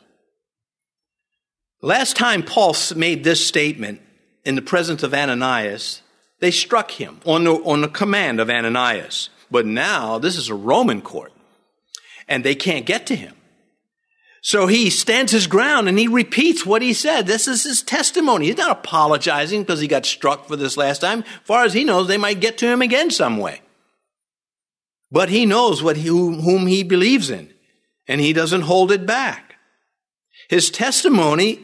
Last 1.80 2.16
time 2.16 2.42
Paul 2.42 2.76
made 2.94 3.24
this 3.24 3.44
statement 3.44 4.00
in 4.44 4.54
the 4.54 4.62
presence 4.62 5.02
of 5.02 5.14
Ananias, 5.14 6.02
they 6.38 6.52
struck 6.52 6.92
him 6.92 7.20
on 7.24 7.44
the, 7.44 7.52
on 7.52 7.80
the 7.80 7.88
command 7.88 8.40
of 8.40 8.50
Ananias. 8.50 9.30
But 9.50 9.66
now 9.66 10.18
this 10.18 10.36
is 10.36 10.48
a 10.48 10.54
Roman 10.54 11.02
court 11.02 11.32
and 12.28 12.44
they 12.44 12.54
can't 12.54 12.86
get 12.86 13.06
to 13.06 13.16
him. 13.16 13.34
So 14.44 14.66
he 14.66 14.90
stands 14.90 15.30
his 15.30 15.46
ground 15.46 15.88
and 15.88 15.96
he 15.96 16.08
repeats 16.08 16.66
what 16.66 16.82
he 16.82 16.92
said. 16.94 17.28
This 17.28 17.46
is 17.46 17.62
his 17.62 17.80
testimony. 17.80 18.46
He's 18.46 18.56
not 18.56 18.72
apologizing 18.72 19.62
because 19.62 19.80
he 19.80 19.86
got 19.86 20.04
struck 20.04 20.48
for 20.48 20.56
this 20.56 20.76
last 20.76 21.00
time. 21.00 21.20
As 21.20 21.40
far 21.44 21.64
as 21.64 21.72
he 21.72 21.84
knows, 21.84 22.08
they 22.08 22.16
might 22.16 22.40
get 22.40 22.58
to 22.58 22.66
him 22.66 22.82
again 22.82 23.10
some 23.10 23.38
way. 23.38 23.62
But 25.12 25.28
he 25.28 25.46
knows 25.46 25.80
what 25.80 25.96
he, 25.96 26.08
whom 26.08 26.66
he 26.66 26.82
believes 26.82 27.30
in, 27.30 27.54
and 28.08 28.20
he 28.20 28.32
doesn't 28.32 28.62
hold 28.62 28.90
it 28.90 29.06
back. 29.06 29.54
His 30.48 30.70
testimony 30.70 31.60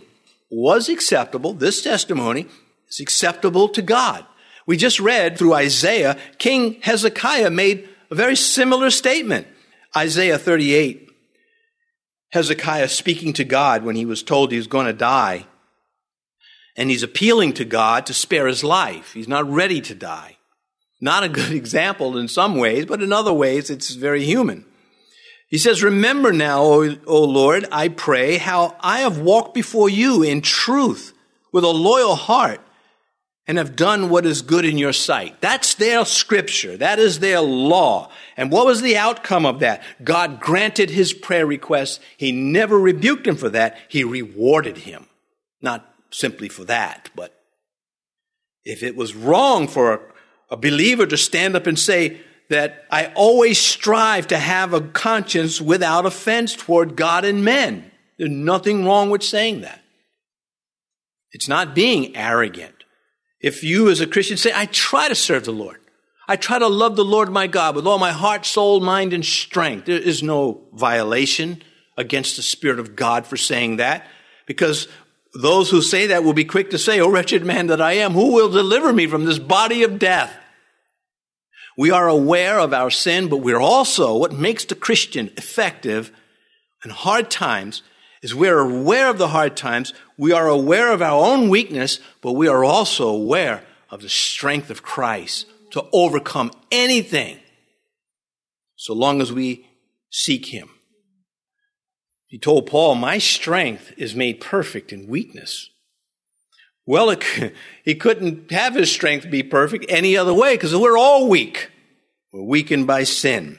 was 0.49 0.89
acceptable. 0.89 1.55
This 1.55 1.83
testimony 1.83 2.47
is 2.89 3.01
acceptable 3.01 3.69
to 3.71 3.83
God. 3.83 4.25
We 4.67 4.77
just 4.77 5.01
read 5.01 5.37
through 5.37 5.55
Isaiah, 5.55 6.17
King 6.39 6.79
Hezekiah 6.83 7.51
made 7.51 7.89
a 8.11 8.15
very 8.15 8.37
similar 8.37 8.91
statement. 8.91 9.49
Isaiah 9.97 10.39
38, 10.39 11.08
Hezekiah 12.31 12.89
speaking 12.89 13.33
to 13.35 13.45
God 13.45 13.83
when 13.83 13.97
he 13.97 14.05
was 14.05 14.23
told 14.23 14.51
he 14.51 14.59
was 14.59 14.67
going 14.67 14.87
to 14.87 14.93
die. 14.93 15.47
And 16.77 16.91
he's 16.91 17.03
appealing 17.03 17.55
to 17.55 17.65
God 17.65 18.07
to 18.07 18.15
spare 18.15 18.47
his 18.47 18.63
life. 18.63 19.13
He's 19.13 19.29
not 19.29 19.51
ready 19.51 19.81
to 19.81 19.95
die. 19.95 20.37
Not 21.01 21.25
a 21.25 21.29
good 21.29 21.53
example 21.63 22.19
in 22.19 22.29
some 22.29 22.57
ways, 22.57 22.87
but 22.87 23.03
in 23.03 23.13
other 23.13 23.33
ways, 23.33 23.71
it's 23.71 23.95
very 23.95 24.25
human. 24.25 24.65
He 25.49 25.59
says, 25.59 25.83
Remember 25.83 26.33
now, 26.33 26.63
o, 26.63 26.97
o 27.07 27.25
Lord, 27.25 27.67
I 27.73 27.89
pray, 27.89 28.37
how 28.37 28.77
I 28.81 29.01
have 29.01 29.19
walked 29.19 29.55
before 29.55 29.89
you 29.89 30.23
in 30.23 30.43
truth 30.43 31.15
with 31.53 31.65
a 31.65 31.69
loyal 31.69 32.15
heart 32.15 32.61
and 33.49 33.57
have 33.57 33.75
done 33.75 34.11
what 34.11 34.27
is 34.27 34.43
good 34.43 34.67
in 34.67 34.77
your 34.77 34.93
sight. 34.93 35.41
That's 35.41 35.75
their 35.75 36.05
scripture. 36.05 36.77
That 36.77 36.99
is 36.99 37.19
their 37.19 37.41
law. 37.41 38.11
And 38.37 38.53
what 38.53 38.67
was 38.67 38.83
the 38.83 38.99
outcome 38.99 39.47
of 39.47 39.61
that? 39.61 39.83
God 40.05 40.39
granted 40.39 40.91
his 40.91 41.15
prayer 41.15 41.47
request. 41.47 42.03
He 42.19 42.31
never 42.31 42.79
rebuked 42.79 43.27
him 43.27 43.37
for 43.37 43.49
that. 43.49 43.79
He 43.89 44.05
rewarded 44.05 44.77
him. 44.77 45.07
Not 45.63 45.91
simply 46.11 46.51
for 46.51 46.65
that, 46.65 47.11
but 47.17 47.35
if 48.65 48.83
it 48.83 48.95
was 48.95 49.15
wrong 49.15 49.67
for 49.67 50.13
a, 50.51 50.57
believer 50.57 51.07
to 51.07 51.17
stand 51.17 51.57
up 51.57 51.67
and 51.67 51.79
say 51.79 52.21
that 52.49 52.87
I 52.91 53.13
always 53.15 53.59
strive 53.59 54.29
to 54.29 54.39
have 54.39 54.73
a 54.73 54.81
conscience 54.81 55.61
without 55.61 56.07
offense 56.07 56.55
toward 56.55 56.97
God 56.97 57.25
and 57.25 57.45
men, 57.45 57.91
there's 58.19 58.31
nothing 58.31 58.85
wrong 58.85 59.11
with 59.11 59.23
saying 59.23 59.63
that. 59.63 59.83
It's 61.33 61.49
not 61.49 61.75
being 61.75 62.17
arrogant. 62.17 62.78
If 63.41 63.63
you 63.63 63.89
as 63.91 64.01
a 64.01 64.07
Christian 64.07 64.37
say, 64.37 64.53
I 64.55 64.67
try 64.67 65.09
to 65.09 65.15
serve 65.15 65.45
the 65.45 65.53
Lord. 65.53 65.79
I 66.27 66.37
try 66.37 66.59
to 66.59 66.69
love 66.69 66.97
the 66.97 67.05
Lord 67.05 67.31
my 67.31 67.47
God 67.47 67.75
with 67.75 67.87
all 67.87 67.99
my 67.99 68.13
heart, 68.13 68.45
soul, 68.45 68.81
mind, 68.81 69.13
and 69.13 69.25
strength. 69.25 69.87
There 69.87 69.99
is 69.99 70.23
no 70.23 70.63
violation 70.75 71.63
against 71.97 72.37
the 72.37 72.43
Spirit 72.43 72.79
of 72.79 72.97
God 72.97 73.27
for 73.27 73.37
saying 73.37 73.77
that 73.77 74.07
because 74.47 74.89
those 75.35 75.71
who 75.71 75.81
say 75.81 76.09
that 76.09 76.25
will 76.25 76.33
be 76.33 76.45
quick 76.45 76.71
to 76.71 76.79
say, 76.79 77.01
O 77.01 77.11
wretched 77.11 77.45
man 77.45 77.69
that 77.69 77.81
I 77.81 77.93
am, 77.93 78.13
who 78.13 78.35
will 78.35 78.51
deliver 78.51 78.93
me 78.93 79.07
from 79.07 79.25
this 79.25 79.39
body 79.39 79.83
of 79.83 79.99
death? 79.99 80.35
We 81.77 81.91
are 81.91 82.09
aware 82.09 82.59
of 82.59 82.75
our 82.75 82.91
sin, 82.91 83.29
but 83.29 83.39
we're 83.39 83.61
also, 83.61 84.17
what 84.17 84.33
makes 84.33 84.65
the 84.65 84.75
Christian 84.75 85.31
effective 85.37 86.11
in 86.85 86.91
hard 86.91 87.31
times 87.31 87.83
is 88.23 88.35
we're 88.35 88.59
aware 88.59 89.11
of 89.11 89.19
the 89.19 89.29
hard 89.29 89.57
times. 89.57 89.93
We 90.17 90.33
are 90.33 90.49
aware 90.49 90.93
of 90.93 91.03
our 91.03 91.25
own 91.25 91.49
weakness, 91.49 92.01
but 92.21 92.33
we 92.33 92.49
are 92.49 92.65
also 92.65 93.09
aware 93.09 93.63
of 93.91 94.03
the 94.03 94.09
strength 94.09 94.71
of 94.71 94.83
Christ 94.83 95.47
to 95.71 95.85
overcome 95.93 96.51
anything 96.71 97.39
so 98.77 98.95
long 98.95 99.21
as 99.21 99.33
we 99.33 99.67
seek 100.11 100.47
Him. 100.47 100.69
He 102.27 102.39
told 102.39 102.67
Paul, 102.67 102.95
My 102.95 103.19
strength 103.19 103.93
is 103.97 104.15
made 104.15 104.41
perfect 104.41 104.93
in 104.93 105.09
weakness. 105.09 105.71
Well, 106.87 107.11
it, 107.11 107.25
he 107.85 107.95
couldn't 107.95 108.51
have 108.51 108.75
his 108.75 108.91
strength 108.91 109.31
be 109.31 109.43
perfect 109.43 109.87
any 109.89 110.17
other 110.17 110.33
way 110.33 110.55
because 110.55 110.75
we're 110.75 110.99
all 110.99 111.29
weak. 111.29 111.71
We're 112.33 112.43
weakened 112.43 112.87
by 112.87 113.05
sin. 113.05 113.59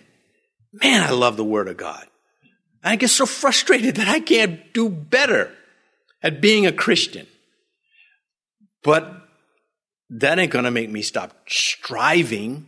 Man, 0.72 1.02
I 1.02 1.12
love 1.12 1.38
the 1.38 1.44
Word 1.44 1.68
of 1.68 1.78
God. 1.78 2.06
I 2.84 2.96
get 2.96 3.10
so 3.10 3.26
frustrated 3.26 3.96
that 3.98 4.08
I 4.08 4.20
can't 4.20 4.74
do 4.74 4.90
better 4.90 5.52
at 6.22 6.42
being 6.42 6.66
a 6.66 6.72
Christian. 6.72 7.28
But 8.84 9.14
that 10.10 10.40
ain't 10.40 10.52
going 10.52 10.66
to 10.66 10.72
make 10.72 10.90
me 10.90 11.02
stop 11.02 11.34
striving, 11.48 12.68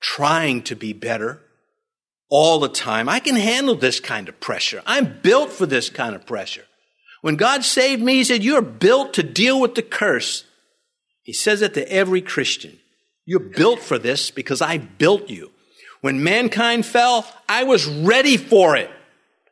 trying 0.00 0.62
to 0.62 0.76
be 0.76 0.92
better 0.92 1.40
all 2.30 2.60
the 2.60 2.68
time. 2.68 3.08
I 3.08 3.20
can 3.20 3.36
handle 3.36 3.74
this 3.74 4.00
kind 4.00 4.28
of 4.28 4.38
pressure. 4.40 4.82
I'm 4.86 5.20
built 5.20 5.50
for 5.50 5.66
this 5.66 5.90
kind 5.90 6.14
of 6.14 6.26
pressure. 6.26 6.64
When 7.20 7.36
God 7.36 7.64
saved 7.64 8.02
me, 8.02 8.14
He 8.14 8.24
said, 8.24 8.44
You're 8.44 8.62
built 8.62 9.14
to 9.14 9.22
deal 9.22 9.60
with 9.60 9.74
the 9.74 9.82
curse. 9.82 10.44
He 11.22 11.32
says 11.32 11.62
it 11.62 11.74
to 11.74 11.90
every 11.92 12.22
Christian. 12.22 12.78
You're 13.26 13.40
built 13.40 13.80
for 13.80 13.98
this 13.98 14.30
because 14.30 14.62
I 14.62 14.78
built 14.78 15.28
you. 15.28 15.50
When 16.00 16.22
mankind 16.22 16.86
fell, 16.86 17.26
I 17.48 17.64
was 17.64 17.86
ready 17.86 18.36
for 18.36 18.76
it. 18.76 18.90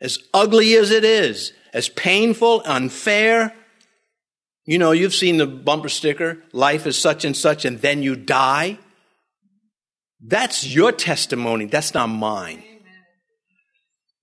As 0.00 0.18
ugly 0.34 0.74
as 0.76 0.90
it 0.90 1.04
is, 1.04 1.52
as 1.72 1.88
painful, 1.88 2.62
unfair. 2.64 3.54
You 4.64 4.78
know, 4.78 4.92
you've 4.92 5.14
seen 5.14 5.36
the 5.36 5.46
bumper 5.46 5.88
sticker, 5.88 6.42
life 6.52 6.86
is 6.86 6.98
such 6.98 7.24
and 7.24 7.36
such, 7.36 7.64
and 7.64 7.80
then 7.80 8.02
you 8.02 8.16
die. 8.16 8.78
That's 10.20 10.66
your 10.66 10.92
testimony. 10.92 11.66
That's 11.66 11.94
not 11.94 12.08
mine. 12.08 12.62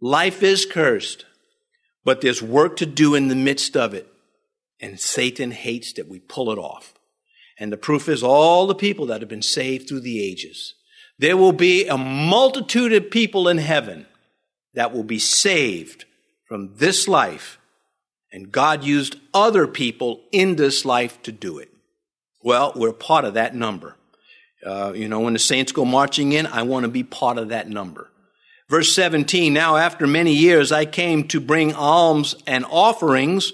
Life 0.02 0.44
is 0.44 0.66
cursed, 0.66 1.26
but 2.04 2.22
there's 2.22 2.42
work 2.42 2.76
to 2.78 2.86
do 2.86 3.16
in 3.16 3.30
the 3.30 3.36
midst 3.36 3.78
of 3.78 3.94
it. 3.94 4.08
And 4.82 5.00
Satan 5.00 5.52
hates 5.52 5.94
that 5.94 6.10
we 6.10 6.20
pull 6.20 6.52
it 6.52 6.58
off. 6.58 6.94
And 7.58 7.72
the 7.72 7.78
proof 7.78 8.10
is 8.10 8.22
all 8.24 8.68
the 8.68 8.76
people 8.76 9.06
that 9.06 9.22
have 9.22 9.30
been 9.30 9.42
saved 9.42 9.88
through 9.88 10.02
the 10.02 10.22
ages. 10.22 10.74
There 11.20 11.38
will 11.38 11.54
be 11.54 11.88
a 11.88 11.98
multitude 11.98 12.92
of 12.92 13.12
people 13.12 13.48
in 13.48 13.60
heaven 13.60 14.08
that 14.74 14.94
will 14.94 15.04
be 15.04 15.20
saved 15.20 16.06
from 16.48 16.76
this 16.76 17.08
life. 17.08 17.60
And 18.32 18.52
God 18.52 18.84
used 18.84 19.18
other 19.34 19.68
people 19.68 20.22
in 20.32 20.56
this 20.56 20.86
life 20.86 21.22
to 21.24 21.32
do 21.32 21.60
it. 21.60 21.70
Well, 22.42 22.74
we're 22.76 22.94
part 22.94 23.26
of 23.26 23.36
that 23.36 23.56
number. 23.56 23.96
Uh, 24.66 24.94
you 24.96 25.08
know, 25.08 25.20
when 25.20 25.34
the 25.34 25.40
saints 25.40 25.72
go 25.72 25.86
marching 25.86 26.32
in, 26.32 26.48
I 26.48 26.64
want 26.64 26.84
to 26.84 26.90
be 26.90 27.04
part 27.04 27.38
of 27.38 27.50
that 27.50 27.70
number. 27.70 28.10
Verse 28.70 28.94
17, 28.94 29.54
now 29.54 29.76
after 29.76 30.08
many 30.08 30.34
years 30.34 30.72
I 30.72 30.86
came 30.86 31.28
to 31.28 31.40
bring 31.40 31.74
alms 31.74 32.36
and 32.48 32.66
offerings 32.66 33.52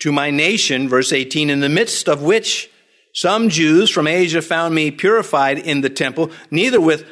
to 0.00 0.12
my 0.12 0.30
nation, 0.30 0.88
verse 0.88 1.12
18, 1.12 1.50
in 1.50 1.60
the 1.60 1.68
midst 1.68 2.08
of 2.08 2.22
which 2.22 2.70
some 3.14 3.48
Jews 3.48 3.90
from 3.90 4.06
Asia 4.06 4.42
found 4.42 4.74
me 4.74 4.90
purified 4.90 5.58
in 5.58 5.80
the 5.80 5.90
temple, 5.90 6.30
neither 6.50 6.80
with 6.80 7.06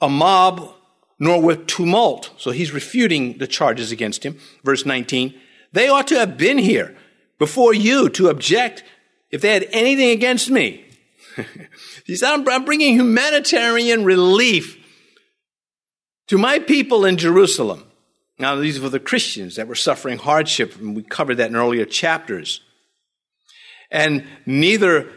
a 0.00 0.08
mob 0.08 0.72
nor 1.18 1.40
with 1.40 1.66
tumult. 1.66 2.30
So 2.36 2.50
he's 2.50 2.72
refuting 2.72 3.38
the 3.38 3.46
charges 3.46 3.92
against 3.92 4.24
him. 4.24 4.38
Verse 4.62 4.84
19, 4.84 5.34
they 5.72 5.88
ought 5.88 6.08
to 6.08 6.18
have 6.18 6.36
been 6.36 6.58
here 6.58 6.96
before 7.38 7.74
you 7.74 8.08
to 8.10 8.28
object 8.28 8.84
if 9.30 9.40
they 9.40 9.52
had 9.52 9.68
anything 9.72 10.10
against 10.10 10.50
me. 10.50 10.84
He 12.06 12.14
said, 12.14 12.32
I'm, 12.32 12.48
I'm 12.48 12.64
bringing 12.64 12.94
humanitarian 12.94 14.04
relief 14.04 14.78
to 16.28 16.38
my 16.38 16.60
people 16.60 17.04
in 17.04 17.16
Jerusalem. 17.16 17.84
Now, 18.38 18.54
these 18.54 18.80
were 18.80 18.88
the 18.88 19.00
Christians 19.00 19.56
that 19.56 19.66
were 19.66 19.74
suffering 19.74 20.18
hardship, 20.18 20.76
and 20.78 20.94
we 20.94 21.02
covered 21.02 21.38
that 21.38 21.50
in 21.50 21.56
earlier 21.56 21.84
chapters. 21.84 22.60
And 23.90 24.24
neither 24.46 25.10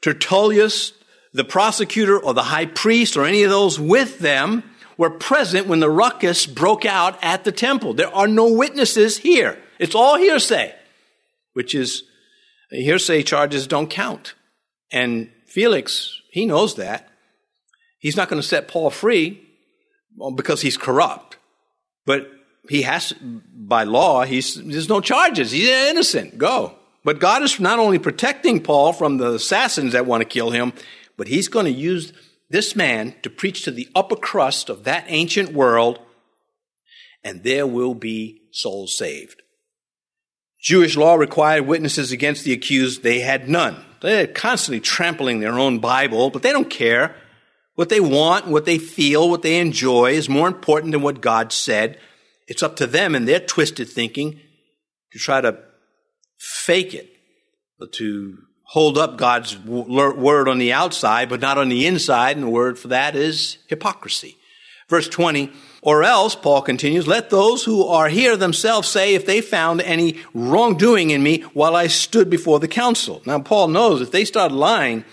Tertullus, 0.00 0.94
the 1.32 1.44
prosecutor, 1.44 2.18
or 2.18 2.34
the 2.34 2.42
high 2.42 2.66
priest, 2.66 3.16
or 3.16 3.24
any 3.24 3.44
of 3.44 3.50
those 3.50 3.78
with 3.78 4.18
them 4.18 4.64
were 4.96 5.10
present 5.10 5.66
when 5.66 5.80
the 5.80 5.90
ruckus 5.90 6.46
broke 6.46 6.84
out 6.84 7.18
at 7.22 7.44
the 7.44 7.52
temple. 7.52 7.94
There 7.94 8.14
are 8.14 8.28
no 8.28 8.52
witnesses 8.52 9.18
here. 9.18 9.58
It's 9.78 9.94
all 9.94 10.16
hearsay, 10.16 10.74
which 11.54 11.74
is 11.74 12.04
hearsay 12.70 13.22
charges 13.22 13.66
don't 13.66 13.90
count. 13.90 14.34
And 14.90 15.30
Felix 15.46 16.22
he 16.32 16.46
knows 16.46 16.76
that. 16.76 17.10
He's 17.98 18.16
not 18.16 18.30
going 18.30 18.40
to 18.40 18.48
set 18.48 18.66
Paul 18.66 18.88
free 18.88 19.46
because 20.34 20.62
he's 20.62 20.78
corrupt. 20.78 21.36
But 22.06 22.28
he 22.70 22.82
has, 22.82 23.12
by 23.12 23.84
law, 23.84 24.24
he's, 24.24 24.54
there's 24.54 24.88
no 24.88 25.02
charges. 25.02 25.52
He's 25.52 25.68
innocent. 25.68 26.38
Go. 26.38 26.74
But 27.04 27.20
God 27.20 27.42
is 27.42 27.60
not 27.60 27.78
only 27.78 27.98
protecting 27.98 28.62
Paul 28.62 28.94
from 28.94 29.18
the 29.18 29.34
assassins 29.34 29.92
that 29.92 30.06
want 30.06 30.22
to 30.22 30.28
kill 30.28 30.50
him, 30.50 30.72
but 31.18 31.28
he's 31.28 31.48
going 31.48 31.66
to 31.66 31.70
use 31.70 32.14
this 32.52 32.76
man 32.76 33.14
to 33.22 33.30
preach 33.30 33.64
to 33.64 33.70
the 33.70 33.88
upper 33.94 34.14
crust 34.14 34.68
of 34.68 34.84
that 34.84 35.04
ancient 35.08 35.52
world, 35.52 35.98
and 37.24 37.42
there 37.42 37.66
will 37.66 37.94
be 37.94 38.42
souls 38.52 38.96
saved. 38.96 39.42
Jewish 40.60 40.96
law 40.96 41.14
required 41.14 41.66
witnesses 41.66 42.12
against 42.12 42.44
the 42.44 42.52
accused. 42.52 43.02
They 43.02 43.20
had 43.20 43.48
none. 43.48 43.82
They're 44.00 44.26
constantly 44.26 44.80
trampling 44.80 45.40
their 45.40 45.58
own 45.58 45.78
Bible, 45.78 46.30
but 46.30 46.42
they 46.42 46.52
don't 46.52 46.70
care. 46.70 47.16
What 47.74 47.88
they 47.88 48.00
want, 48.00 48.46
what 48.46 48.66
they 48.66 48.78
feel, 48.78 49.30
what 49.30 49.42
they 49.42 49.58
enjoy 49.58 50.12
is 50.12 50.28
more 50.28 50.46
important 50.46 50.92
than 50.92 51.02
what 51.02 51.22
God 51.22 51.52
said. 51.52 51.98
It's 52.46 52.62
up 52.62 52.76
to 52.76 52.86
them 52.86 53.14
and 53.14 53.26
their 53.26 53.40
twisted 53.40 53.88
thinking 53.88 54.40
to 55.12 55.18
try 55.18 55.40
to 55.40 55.58
fake 56.38 56.92
it, 56.92 57.08
to 57.94 58.38
hold 58.72 58.96
up 58.96 59.18
God's 59.18 59.58
word 59.58 60.48
on 60.48 60.56
the 60.56 60.72
outside, 60.72 61.28
but 61.28 61.42
not 61.42 61.58
on 61.58 61.68
the 61.68 61.86
inside, 61.86 62.38
and 62.38 62.46
the 62.46 62.50
word 62.50 62.78
for 62.78 62.88
that 62.88 63.14
is 63.14 63.58
hypocrisy. 63.66 64.38
Verse 64.88 65.10
20, 65.10 65.52
or 65.82 66.02
else, 66.02 66.34
Paul 66.34 66.62
continues, 66.62 67.06
let 67.06 67.28
those 67.28 67.64
who 67.64 67.84
are 67.84 68.08
here 68.08 68.34
themselves 68.34 68.88
say 68.88 69.14
if 69.14 69.26
they 69.26 69.42
found 69.42 69.82
any 69.82 70.20
wrongdoing 70.32 71.10
in 71.10 71.22
me 71.22 71.42
while 71.52 71.76
I 71.76 71.86
stood 71.86 72.30
before 72.30 72.60
the 72.60 72.68
council. 72.68 73.20
Now, 73.26 73.40
Paul 73.40 73.68
knows 73.68 74.00
if 74.00 74.10
they 74.10 74.24
start 74.24 74.52
lying, 74.52 75.04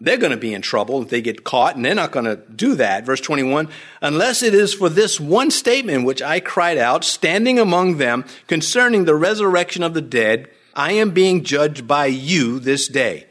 they're 0.00 0.16
going 0.16 0.30
to 0.30 0.36
be 0.36 0.54
in 0.54 0.62
trouble 0.62 1.02
if 1.02 1.08
they 1.08 1.20
get 1.20 1.42
caught, 1.42 1.74
and 1.74 1.84
they're 1.84 1.96
not 1.96 2.12
going 2.12 2.26
to 2.26 2.36
do 2.36 2.76
that. 2.76 3.04
Verse 3.04 3.20
21, 3.20 3.68
unless 4.00 4.44
it 4.44 4.54
is 4.54 4.74
for 4.74 4.88
this 4.88 5.18
one 5.18 5.50
statement 5.50 6.04
which 6.04 6.22
I 6.22 6.38
cried 6.38 6.78
out, 6.78 7.02
standing 7.02 7.58
among 7.58 7.96
them 7.96 8.24
concerning 8.46 9.06
the 9.06 9.16
resurrection 9.16 9.82
of 9.82 9.94
the 9.94 10.02
dead, 10.02 10.48
I 10.78 10.92
am 10.92 11.10
being 11.10 11.42
judged 11.42 11.88
by 11.88 12.06
you 12.06 12.60
this 12.60 12.86
day. 12.86 13.26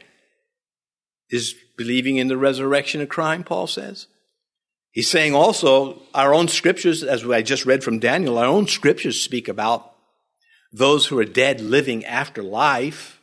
Is 1.30 1.54
believing 1.78 2.18
in 2.18 2.28
the 2.28 2.36
resurrection 2.36 3.00
a 3.00 3.06
crime, 3.06 3.42
Paul 3.42 3.66
says? 3.66 4.06
He's 4.90 5.10
saying 5.10 5.34
also, 5.34 6.02
our 6.12 6.34
own 6.34 6.48
scriptures, 6.48 7.02
as 7.02 7.24
I 7.24 7.40
just 7.40 7.64
read 7.64 7.82
from 7.82 8.00
Daniel, 8.00 8.36
our 8.36 8.44
own 8.44 8.66
scriptures 8.66 9.18
speak 9.18 9.48
about 9.48 9.94
those 10.72 11.06
who 11.06 11.18
are 11.18 11.24
dead 11.24 11.62
living 11.62 12.04
after 12.04 12.42
life. 12.42 13.18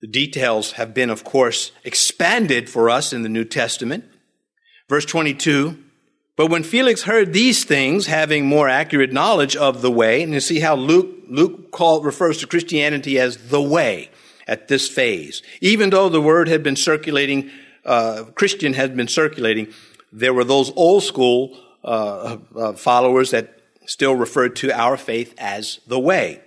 The 0.00 0.08
details 0.08 0.72
have 0.72 0.94
been, 0.94 1.10
of 1.10 1.22
course, 1.22 1.70
expanded 1.84 2.70
for 2.70 2.88
us 2.88 3.12
in 3.12 3.22
the 3.22 3.28
New 3.28 3.44
Testament. 3.44 4.04
Verse 4.88 5.04
22, 5.04 5.78
but 6.36 6.50
when 6.50 6.62
Felix 6.62 7.02
heard 7.02 7.32
these 7.32 7.64
things, 7.64 8.06
having 8.06 8.46
more 8.46 8.68
accurate 8.68 9.12
knowledge 9.12 9.54
of 9.54 9.82
the 9.82 9.90
way, 9.90 10.22
and 10.22 10.32
you 10.32 10.40
see 10.40 10.60
how 10.60 10.74
Luke, 10.74 11.10
Luke 11.28 11.78
refers 12.02 12.38
to 12.38 12.46
Christianity 12.46 13.18
as 13.18 13.48
the 13.48 13.60
way 13.60 14.10
at 14.46 14.68
this 14.68 14.88
phase. 14.88 15.42
Even 15.60 15.90
though 15.90 16.08
the 16.08 16.20
word 16.20 16.48
had 16.48 16.62
been 16.62 16.76
circulating, 16.76 17.50
uh, 17.84 18.24
Christian 18.34 18.72
had 18.72 18.96
been 18.96 19.08
circulating, 19.08 19.72
there 20.10 20.34
were 20.34 20.44
those 20.44 20.72
old 20.76 21.02
school 21.02 21.56
uh, 21.84 22.38
uh, 22.56 22.72
followers 22.74 23.30
that 23.30 23.58
still 23.86 24.14
referred 24.14 24.56
to 24.56 24.72
our 24.72 24.96
faith 24.96 25.34
as 25.38 25.80
the 25.86 25.98
way. 25.98 26.40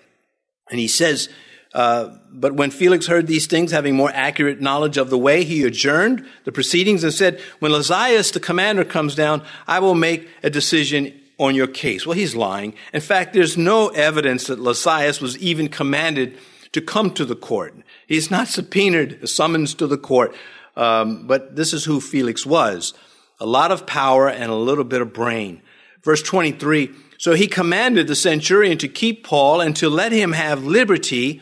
And 0.70 0.80
he 0.80 0.88
says, 0.88 1.30
uh, 1.76 2.18
but 2.32 2.54
when 2.54 2.72
Felix 2.72 3.06
heard 3.06 3.28
these 3.28 3.48
things, 3.48 3.72
having 3.72 3.98
more 3.98 4.10
accurate 4.14 4.62
knowledge 4.62 4.96
of 4.96 5.10
the 5.10 5.18
way, 5.18 5.44
he 5.44 5.64
adjourned 5.64 6.26
the 6.46 6.52
proceedings 6.54 7.04
and 7.04 7.14
said, 7.14 7.42
When 7.60 7.74
Lysias, 7.74 8.32
the 8.32 8.40
commander, 8.40 8.86
comes 8.86 9.14
down, 9.14 9.44
I 9.68 9.80
will 9.80 9.94
make 9.94 10.30
a 10.42 10.50
decision 10.50 11.14
on 11.38 11.54
your 11.54 11.68
case. 11.68 12.08
Well, 12.08 12.16
he's 12.16 12.34
lying. 12.34 12.76
In 12.94 13.02
fact, 13.02 13.34
there's 13.34 13.58
no 13.58 13.90
evidence 13.90 14.48
that 14.48 14.58
Lysias 14.58 15.20
was 15.20 15.38
even 15.40 15.68
commanded 15.68 16.38
to 16.72 16.80
come 16.80 17.12
to 17.12 17.26
the 17.26 17.36
court. 17.36 17.76
He's 18.08 18.32
not 18.32 18.48
subpoenaed, 18.48 19.28
summons 19.28 19.74
to 19.76 19.86
the 19.86 19.98
court, 19.98 20.34
um, 20.78 21.28
but 21.28 21.58
this 21.58 21.74
is 21.74 21.84
who 21.84 22.00
Felix 22.00 22.46
was. 22.46 22.94
A 23.42 23.46
lot 23.46 23.72
of 23.72 23.86
power 23.86 24.30
and 24.30 24.50
a 24.50 24.56
little 24.56 24.86
bit 24.86 25.02
of 25.02 25.12
brain. 25.12 25.62
Verse 26.04 26.22
23, 26.22 26.92
so 27.18 27.34
he 27.34 27.48
commanded 27.48 28.08
the 28.08 28.16
centurion 28.16 28.78
to 28.78 28.88
keep 28.88 29.26
Paul 29.26 29.60
and 29.60 29.76
to 29.76 29.90
let 29.90 30.14
him 30.14 30.32
have 30.32 30.64
liberty 30.64 31.42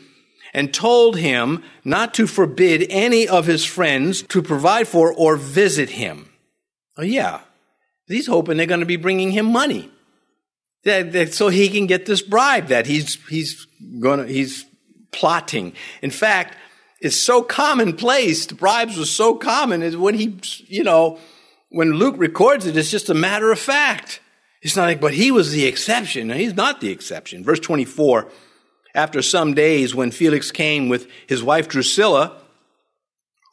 and 0.54 0.74
told 0.74 1.18
him 1.18 1.64
not 1.84 2.14
to 2.14 2.28
forbid 2.28 2.86
any 2.90 3.28
of 3.28 3.48
his 3.48 3.66
friends 3.66 4.22
to 4.24 4.42
provide 4.42 4.88
for 4.88 5.14
or 5.14 5.36
visit 5.36 5.90
him. 5.90 6.30
Oh 6.98 7.04
yeah, 7.04 7.42
he's 8.08 8.28
hoping 8.28 8.58
they're 8.58 8.66
going 8.66 8.80
to 8.82 8.86
be 8.86 8.98
bringing 8.98 9.32
him 9.32 9.52
money. 9.52 9.90
That, 10.84 11.14
that, 11.14 11.34
so 11.34 11.48
he 11.48 11.70
can 11.70 11.88
get 11.88 12.06
this 12.06 12.22
bribe 12.22 12.68
that 12.68 12.86
he's, 12.86 13.16
he's 13.28 13.66
gonna, 14.02 14.28
he's 14.28 14.66
plotting. 15.14 15.74
In 16.02 16.12
fact, 16.12 16.58
it's 17.00 17.16
so 17.16 17.42
commonplace. 17.42 18.46
The 18.46 18.56
Bribes 18.56 18.98
were 18.98 19.06
so 19.06 19.36
common 19.36 19.82
is 19.82 19.96
when 19.96 20.16
he, 20.16 20.40
you 20.68 20.84
know, 20.84 21.20
when 21.70 21.94
Luke 21.94 22.16
records 22.18 22.66
it, 22.66 22.76
it's 22.76 22.92
just 22.92 23.10
a 23.10 23.14
matter 23.14 23.52
of 23.52 23.60
fact. 23.60 24.20
It's 24.62 24.76
not 24.76 24.84
like, 24.84 25.02
but 25.02 25.14
he 25.14 25.32
was 25.32 25.52
the 25.52 25.66
exception. 25.66 26.28
No, 26.28 26.36
he's 26.36 26.56
not 26.56 26.82
the 26.82 26.90
exception. 26.90 27.44
Verse 27.44 27.60
24, 27.60 28.30
after 28.96 29.22
some 29.22 29.54
days 29.54 29.96
when 29.96 30.12
Felix 30.12 30.52
came 30.52 30.90
with 30.90 31.08
his 31.28 31.44
wife 31.44 31.68
Drusilla, 31.68 32.38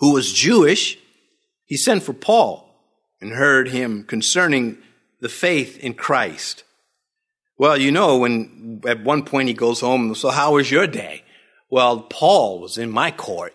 who 0.00 0.12
was 0.12 0.33
Jewish, 0.33 0.98
he 1.64 1.76
sent 1.76 2.03
for 2.03 2.12
Paul 2.12 2.66
and 3.20 3.33
heard 3.33 3.68
him 3.68 4.05
concerning 4.05 4.79
the 5.20 5.29
faith 5.29 5.79
in 5.79 5.94
Christ. 5.94 6.64
Well, 7.59 7.76
you 7.76 7.92
know, 7.92 8.18
when 8.18 8.81
at 8.87 9.05
one 9.05 9.24
point 9.24 9.48
he 9.48 9.55
goes 9.55 9.81
home, 9.81 10.14
so 10.14 10.31
how 10.31 10.55
was 10.55 10.70
your 10.70 10.87
day? 10.87 11.22
Well, 11.70 12.00
Paul 12.00 12.61
was 12.61 12.79
in 12.79 12.90
my 12.90 13.11
court. 13.11 13.55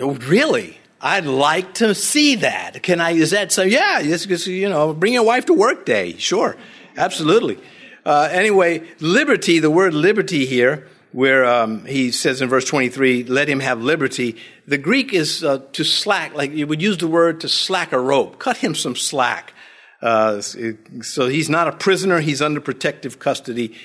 Oh, 0.00 0.14
really? 0.14 0.78
I'd 1.00 1.24
like 1.24 1.74
to 1.74 1.94
see 1.94 2.36
that. 2.36 2.82
Can 2.82 3.00
I, 3.00 3.12
is 3.12 3.30
that 3.30 3.50
so? 3.50 3.62
Yeah, 3.62 4.02
just, 4.02 4.46
you 4.46 4.68
know, 4.68 4.92
bring 4.92 5.14
your 5.14 5.24
wife 5.24 5.46
to 5.46 5.54
work 5.54 5.86
day. 5.86 6.16
Sure. 6.18 6.56
Absolutely. 6.96 7.58
Uh, 8.04 8.28
anyway, 8.30 8.86
liberty, 9.00 9.58
the 9.58 9.70
word 9.70 9.94
liberty 9.94 10.44
here, 10.44 10.86
where 11.12 11.44
um, 11.44 11.84
he 11.84 12.10
says 12.10 12.40
in 12.40 12.48
verse 12.48 12.64
23, 12.64 13.24
let 13.24 13.48
him 13.48 13.60
have 13.60 13.82
liberty. 13.82 14.36
The 14.66 14.78
Greek 14.78 15.12
is 15.12 15.42
uh, 15.42 15.58
to 15.72 15.84
slack, 15.84 16.34
like 16.34 16.52
you 16.52 16.66
would 16.66 16.80
use 16.80 16.98
the 16.98 17.08
word 17.08 17.40
to 17.40 17.48
slack 17.48 17.92
a 17.92 17.98
rope. 17.98 18.38
Cut 18.38 18.58
him 18.58 18.74
some 18.74 18.96
slack. 18.96 19.52
Uh, 20.00 20.40
so 20.40 21.28
he's 21.28 21.50
not 21.50 21.68
a 21.68 21.72
prisoner, 21.72 22.20
he's 22.20 22.40
under 22.40 22.60
protective 22.60 23.18
custody, 23.18 23.76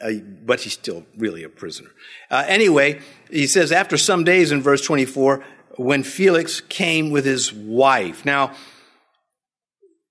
uh, 0.00 0.12
but 0.44 0.60
he's 0.60 0.74
still 0.74 1.04
really 1.16 1.42
a 1.42 1.48
prisoner. 1.48 1.90
Uh, 2.30 2.44
anyway, 2.46 3.00
he 3.30 3.46
says, 3.46 3.72
after 3.72 3.96
some 3.96 4.22
days 4.22 4.52
in 4.52 4.62
verse 4.62 4.82
24, 4.82 5.44
when 5.76 6.02
Felix 6.02 6.60
came 6.60 7.10
with 7.10 7.24
his 7.24 7.52
wife. 7.52 8.24
Now, 8.24 8.52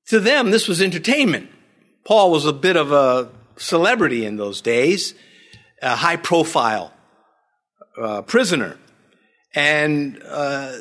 to 0.07 0.19
them, 0.19 0.51
this 0.51 0.67
was 0.67 0.81
entertainment. 0.81 1.49
Paul 2.05 2.31
was 2.31 2.45
a 2.45 2.53
bit 2.53 2.77
of 2.77 2.91
a 2.91 3.31
celebrity 3.57 4.25
in 4.25 4.35
those 4.35 4.61
days, 4.61 5.15
a 5.81 5.95
high 5.95 6.17
profile 6.17 6.91
uh, 7.97 8.21
prisoner. 8.23 8.77
And 9.53 10.21
uh, 10.27 10.73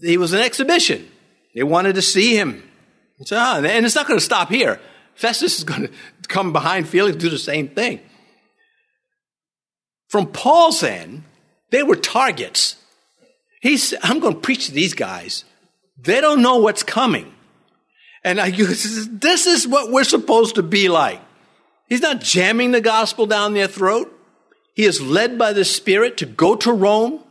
he 0.00 0.16
was 0.16 0.32
an 0.32 0.40
exhibition. 0.40 1.08
They 1.54 1.62
wanted 1.62 1.94
to 1.96 2.02
see 2.02 2.36
him. 2.36 2.62
So, 3.24 3.36
ah, 3.38 3.58
and 3.58 3.84
it's 3.84 3.94
not 3.94 4.06
going 4.06 4.18
to 4.18 4.24
stop 4.24 4.48
here. 4.48 4.80
Festus 5.14 5.58
is 5.58 5.64
going 5.64 5.82
to 6.22 6.28
come 6.28 6.52
behind 6.52 6.88
Felix 6.88 7.16
do 7.16 7.28
the 7.28 7.38
same 7.38 7.68
thing. 7.68 8.00
From 10.08 10.26
Paul's 10.26 10.82
end, 10.82 11.22
they 11.70 11.82
were 11.82 11.96
targets. 11.96 12.76
He's, 13.60 13.94
I'm 14.02 14.18
going 14.18 14.34
to 14.34 14.40
preach 14.40 14.66
to 14.66 14.72
these 14.72 14.94
guys. 14.94 15.44
They 15.98 16.20
don't 16.20 16.42
know 16.42 16.56
what's 16.56 16.82
coming. 16.82 17.32
And 18.24 18.40
I, 18.40 18.50
this 18.50 19.46
is 19.46 19.68
what 19.68 19.92
we're 19.92 20.04
supposed 20.04 20.56
to 20.56 20.62
be 20.62 20.88
like. 20.88 21.20
He's 21.88 22.00
not 22.00 22.20
jamming 22.20 22.70
the 22.70 22.80
gospel 22.80 23.26
down 23.26 23.54
their 23.54 23.66
throat. 23.66 24.16
He 24.74 24.84
is 24.84 25.00
led 25.00 25.38
by 25.38 25.52
the 25.52 25.64
Spirit 25.64 26.16
to 26.18 26.26
go 26.26 26.54
to 26.56 26.72
Rome. 26.72 27.22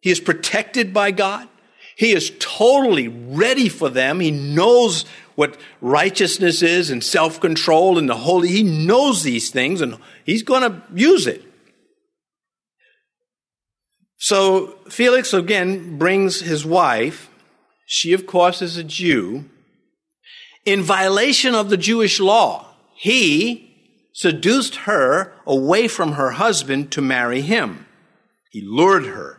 He 0.00 0.10
is 0.10 0.20
protected 0.20 0.94
by 0.94 1.10
God. 1.10 1.48
He 1.96 2.12
is 2.12 2.32
totally 2.38 3.08
ready 3.08 3.68
for 3.68 3.88
them. 3.88 4.20
He 4.20 4.30
knows 4.30 5.04
what 5.34 5.56
righteousness 5.80 6.62
is 6.62 6.90
and 6.90 7.02
self 7.02 7.40
control 7.40 7.98
and 7.98 8.08
the 8.08 8.16
holy. 8.16 8.48
He 8.48 8.62
knows 8.62 9.22
these 9.22 9.50
things 9.50 9.80
and 9.80 9.98
he's 10.24 10.42
going 10.42 10.62
to 10.62 10.82
use 10.94 11.26
it. 11.26 11.42
So 14.16 14.78
Felix 14.88 15.32
again 15.32 15.98
brings 15.98 16.40
his 16.40 16.64
wife. 16.64 17.30
She, 17.86 18.12
of 18.12 18.26
course, 18.26 18.62
is 18.62 18.76
a 18.76 18.84
Jew 18.84 19.44
in 20.64 20.82
violation 20.82 21.54
of 21.54 21.70
the 21.70 21.76
Jewish 21.76 22.20
law. 22.20 22.66
He 22.94 23.67
seduced 24.18 24.74
her 24.74 25.32
away 25.46 25.86
from 25.86 26.14
her 26.14 26.32
husband 26.32 26.90
to 26.90 27.00
marry 27.00 27.40
him. 27.40 27.86
He 28.50 28.60
lured 28.60 29.06
her. 29.06 29.38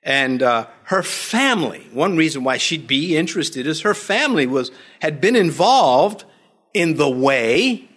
And 0.00 0.44
uh, 0.44 0.68
her 0.84 1.02
family, 1.02 1.88
one 1.92 2.16
reason 2.16 2.44
why 2.44 2.56
she'd 2.56 2.86
be 2.86 3.16
interested 3.16 3.66
is 3.66 3.80
her 3.80 3.92
family 3.92 4.46
was, 4.46 4.70
had 5.00 5.20
been 5.20 5.34
involved 5.34 6.24
in 6.72 6.98
the 6.98 7.10
way 7.10 7.88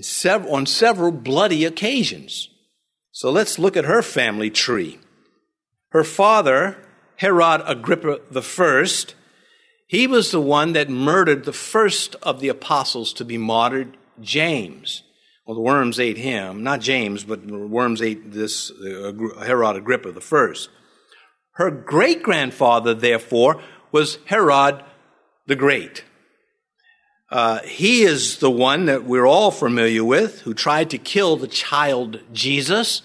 sev- 0.00 0.46
on 0.46 0.64
several 0.64 1.12
bloody 1.12 1.66
occasions. 1.66 2.48
So 3.12 3.30
let's 3.30 3.58
look 3.58 3.76
at 3.76 3.84
her 3.84 4.00
family 4.00 4.48
tree. 4.48 4.98
Her 5.90 6.04
father, 6.04 6.78
Herod 7.16 7.60
Agrippa 7.66 8.20
I, 8.34 8.86
he 9.86 10.06
was 10.06 10.30
the 10.30 10.40
one 10.40 10.72
that 10.72 10.88
murdered 10.88 11.44
the 11.44 11.52
first 11.52 12.16
of 12.22 12.40
the 12.40 12.48
apostles 12.48 13.12
to 13.12 13.24
be 13.26 13.36
martyred, 13.36 13.98
James. 14.20 15.02
Well, 15.46 15.54
the 15.54 15.60
worms 15.60 16.00
ate 16.00 16.16
him, 16.16 16.62
not 16.62 16.80
James, 16.80 17.24
but 17.24 17.46
the 17.46 17.58
worms 17.58 18.00
ate 18.00 18.32
this 18.32 18.70
uh, 18.70 19.12
Herod 19.44 19.76
Agrippa 19.76 20.12
the 20.12 20.20
first. 20.20 20.70
Her 21.52 21.70
great 21.70 22.22
grandfather, 22.22 22.94
therefore, 22.94 23.60
was 23.92 24.18
Herod 24.26 24.82
the 25.46 25.54
Great. 25.54 26.04
Uh, 27.30 27.60
he 27.60 28.02
is 28.02 28.38
the 28.38 28.50
one 28.50 28.86
that 28.86 29.04
we're 29.04 29.26
all 29.26 29.50
familiar 29.50 30.04
with 30.04 30.40
who 30.42 30.54
tried 30.54 30.90
to 30.90 30.98
kill 30.98 31.36
the 31.36 31.48
child 31.48 32.20
Jesus 32.32 33.02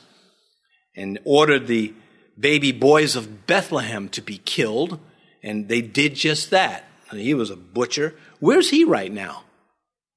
and 0.96 1.20
ordered 1.24 1.68
the 1.68 1.94
baby 2.40 2.72
boys 2.72 3.16
of 3.16 3.48
Bethlehem 3.48 4.10
to 4.10 4.22
be 4.22 4.38
killed. 4.38 5.00
And 5.42 5.68
they 5.68 5.82
did 5.82 6.16
just 6.16 6.52
that. 6.52 6.86
He 7.12 7.34
was 7.34 7.50
a 7.50 7.56
butcher. 7.56 8.14
Where's 8.40 8.70
he 8.70 8.84
right 8.84 9.12
now? 9.12 9.44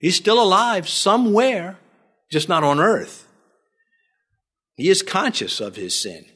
He's 0.02 0.16
still 0.16 0.42
alive 0.42 0.88
somewhere, 0.88 1.78
just 2.28 2.48
not 2.48 2.64
on 2.64 2.80
earth. 2.80 3.28
He 4.74 4.88
is 4.88 5.00
conscious 5.00 5.60
of 5.60 5.76
his 5.76 5.94
sin. 5.94 6.26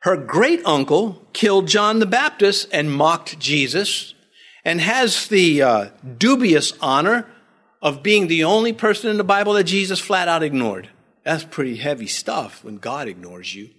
Her 0.00 0.16
great 0.16 0.60
uncle 0.66 1.24
killed 1.32 1.68
John 1.68 2.00
the 2.00 2.06
Baptist 2.06 2.68
and 2.72 2.92
mocked 2.92 3.38
Jesus 3.38 4.14
and 4.64 4.80
has 4.80 5.28
the 5.28 5.62
uh, 5.62 5.86
dubious 6.18 6.72
honor 6.80 7.28
of 7.80 8.02
being 8.02 8.26
the 8.26 8.42
only 8.42 8.72
person 8.72 9.08
in 9.08 9.18
the 9.18 9.24
Bible 9.24 9.52
that 9.52 9.64
Jesus 9.64 10.00
flat 10.00 10.26
out 10.26 10.42
ignored. 10.42 10.88
That's 11.22 11.44
pretty 11.44 11.76
heavy 11.76 12.08
stuff 12.08 12.64
when 12.64 12.78
God 12.78 13.06
ignores 13.06 13.54
you. 13.54 13.70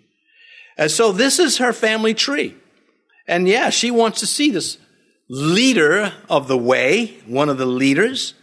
And 0.77 0.89
so 0.89 1.11
this 1.11 1.37
is 1.37 1.57
her 1.57 1.73
family 1.73 2.13
tree. 2.13 2.55
And 3.27 3.45
yeah, 3.45 3.69
she 3.69 3.91
wants 3.91 4.21
to 4.21 4.25
see 4.25 4.51
this 4.51 4.77
leader 5.27 6.13
of 6.29 6.47
the 6.47 6.57
way, 6.57 7.17
one 7.25 7.49
of 7.49 7.57
the 7.57 7.65
leaders. 7.65 8.35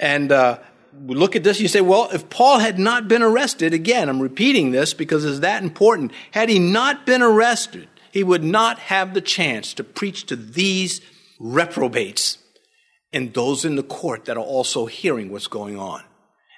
And 0.00 0.32
uh, 0.32 0.58
we 1.06 1.14
look 1.14 1.36
at 1.36 1.44
this, 1.44 1.60
you 1.60 1.68
say, 1.68 1.82
well, 1.82 2.08
if 2.12 2.28
Paul 2.30 2.58
had 2.58 2.78
not 2.78 3.06
been 3.06 3.22
arrested, 3.22 3.74
again, 3.74 4.08
I'm 4.08 4.20
repeating 4.20 4.72
this 4.72 4.94
because 4.94 5.24
it's 5.24 5.40
that 5.40 5.62
important. 5.62 6.12
Had 6.32 6.48
he 6.48 6.58
not 6.58 7.04
been 7.04 7.22
arrested, 7.22 7.86
he 8.10 8.24
would 8.24 8.42
not 8.42 8.78
have 8.78 9.12
the 9.12 9.20
chance 9.20 9.74
to 9.74 9.84
preach 9.84 10.26
to 10.26 10.36
these 10.36 11.02
reprobates 11.38 12.38
and 13.12 13.34
those 13.34 13.64
in 13.64 13.76
the 13.76 13.82
court 13.82 14.24
that 14.24 14.38
are 14.38 14.42
also 14.42 14.86
hearing 14.86 15.30
what's 15.30 15.46
going 15.46 15.78
on. 15.78 16.02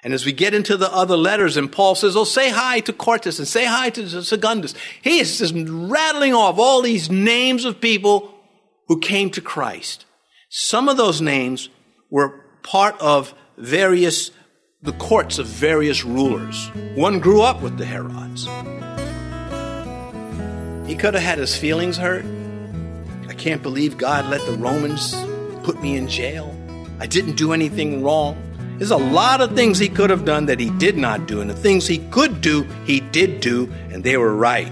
And 0.03 0.13
as 0.13 0.25
we 0.25 0.31
get 0.31 0.53
into 0.53 0.77
the 0.77 0.91
other 0.91 1.15
letters, 1.15 1.57
and 1.57 1.71
Paul 1.71 1.95
says, 1.95 2.15
Oh, 2.15 2.25
say 2.25 2.49
hi 2.49 2.79
to 2.81 2.93
Quartus 2.93 3.39
and 3.39 3.47
say 3.47 3.65
hi 3.65 3.89
to 3.91 4.23
Secundus. 4.23 4.73
He 5.01 5.19
is 5.19 5.37
just 5.37 5.53
rattling 5.55 6.33
off 6.33 6.59
all 6.59 6.81
these 6.81 7.09
names 7.09 7.65
of 7.65 7.79
people 7.79 8.33
who 8.87 8.99
came 8.99 9.29
to 9.31 9.41
Christ. 9.41 10.05
Some 10.49 10.89
of 10.89 10.97
those 10.97 11.21
names 11.21 11.69
were 12.09 12.42
part 12.63 12.99
of 12.99 13.33
various, 13.57 14.31
the 14.81 14.93
courts 14.93 15.37
of 15.37 15.45
various 15.45 16.03
rulers. 16.03 16.69
One 16.95 17.19
grew 17.19 17.41
up 17.41 17.61
with 17.61 17.77
the 17.77 17.85
Herods. 17.85 18.45
He 20.87 20.95
could 20.95 21.13
have 21.13 21.23
had 21.23 21.37
his 21.37 21.55
feelings 21.55 21.97
hurt. 21.97 22.25
I 23.29 23.33
can't 23.33 23.61
believe 23.61 23.97
God 23.97 24.25
let 24.29 24.45
the 24.45 24.53
Romans 24.53 25.15
put 25.63 25.81
me 25.81 25.95
in 25.95 26.07
jail. 26.07 26.55
I 26.99 27.07
didn't 27.07 27.35
do 27.35 27.53
anything 27.53 28.03
wrong. 28.03 28.37
There's 28.77 28.91
a 28.91 28.97
lot 28.97 29.39
of 29.39 29.55
things 29.55 29.79
he 29.79 29.87
could 29.87 30.09
have 30.09 30.25
done 30.25 30.47
that 30.47 30.59
he 30.59 30.69
did 30.71 30.97
not 30.97 31.27
do, 31.27 31.41
and 31.41 31.49
the 31.49 31.55
things 31.55 31.87
he 31.87 31.99
could 32.09 32.41
do, 32.41 32.63
he 32.85 32.99
did 32.99 33.39
do, 33.39 33.71
and 33.91 34.03
they 34.03 34.17
were 34.17 34.35
right. 34.35 34.71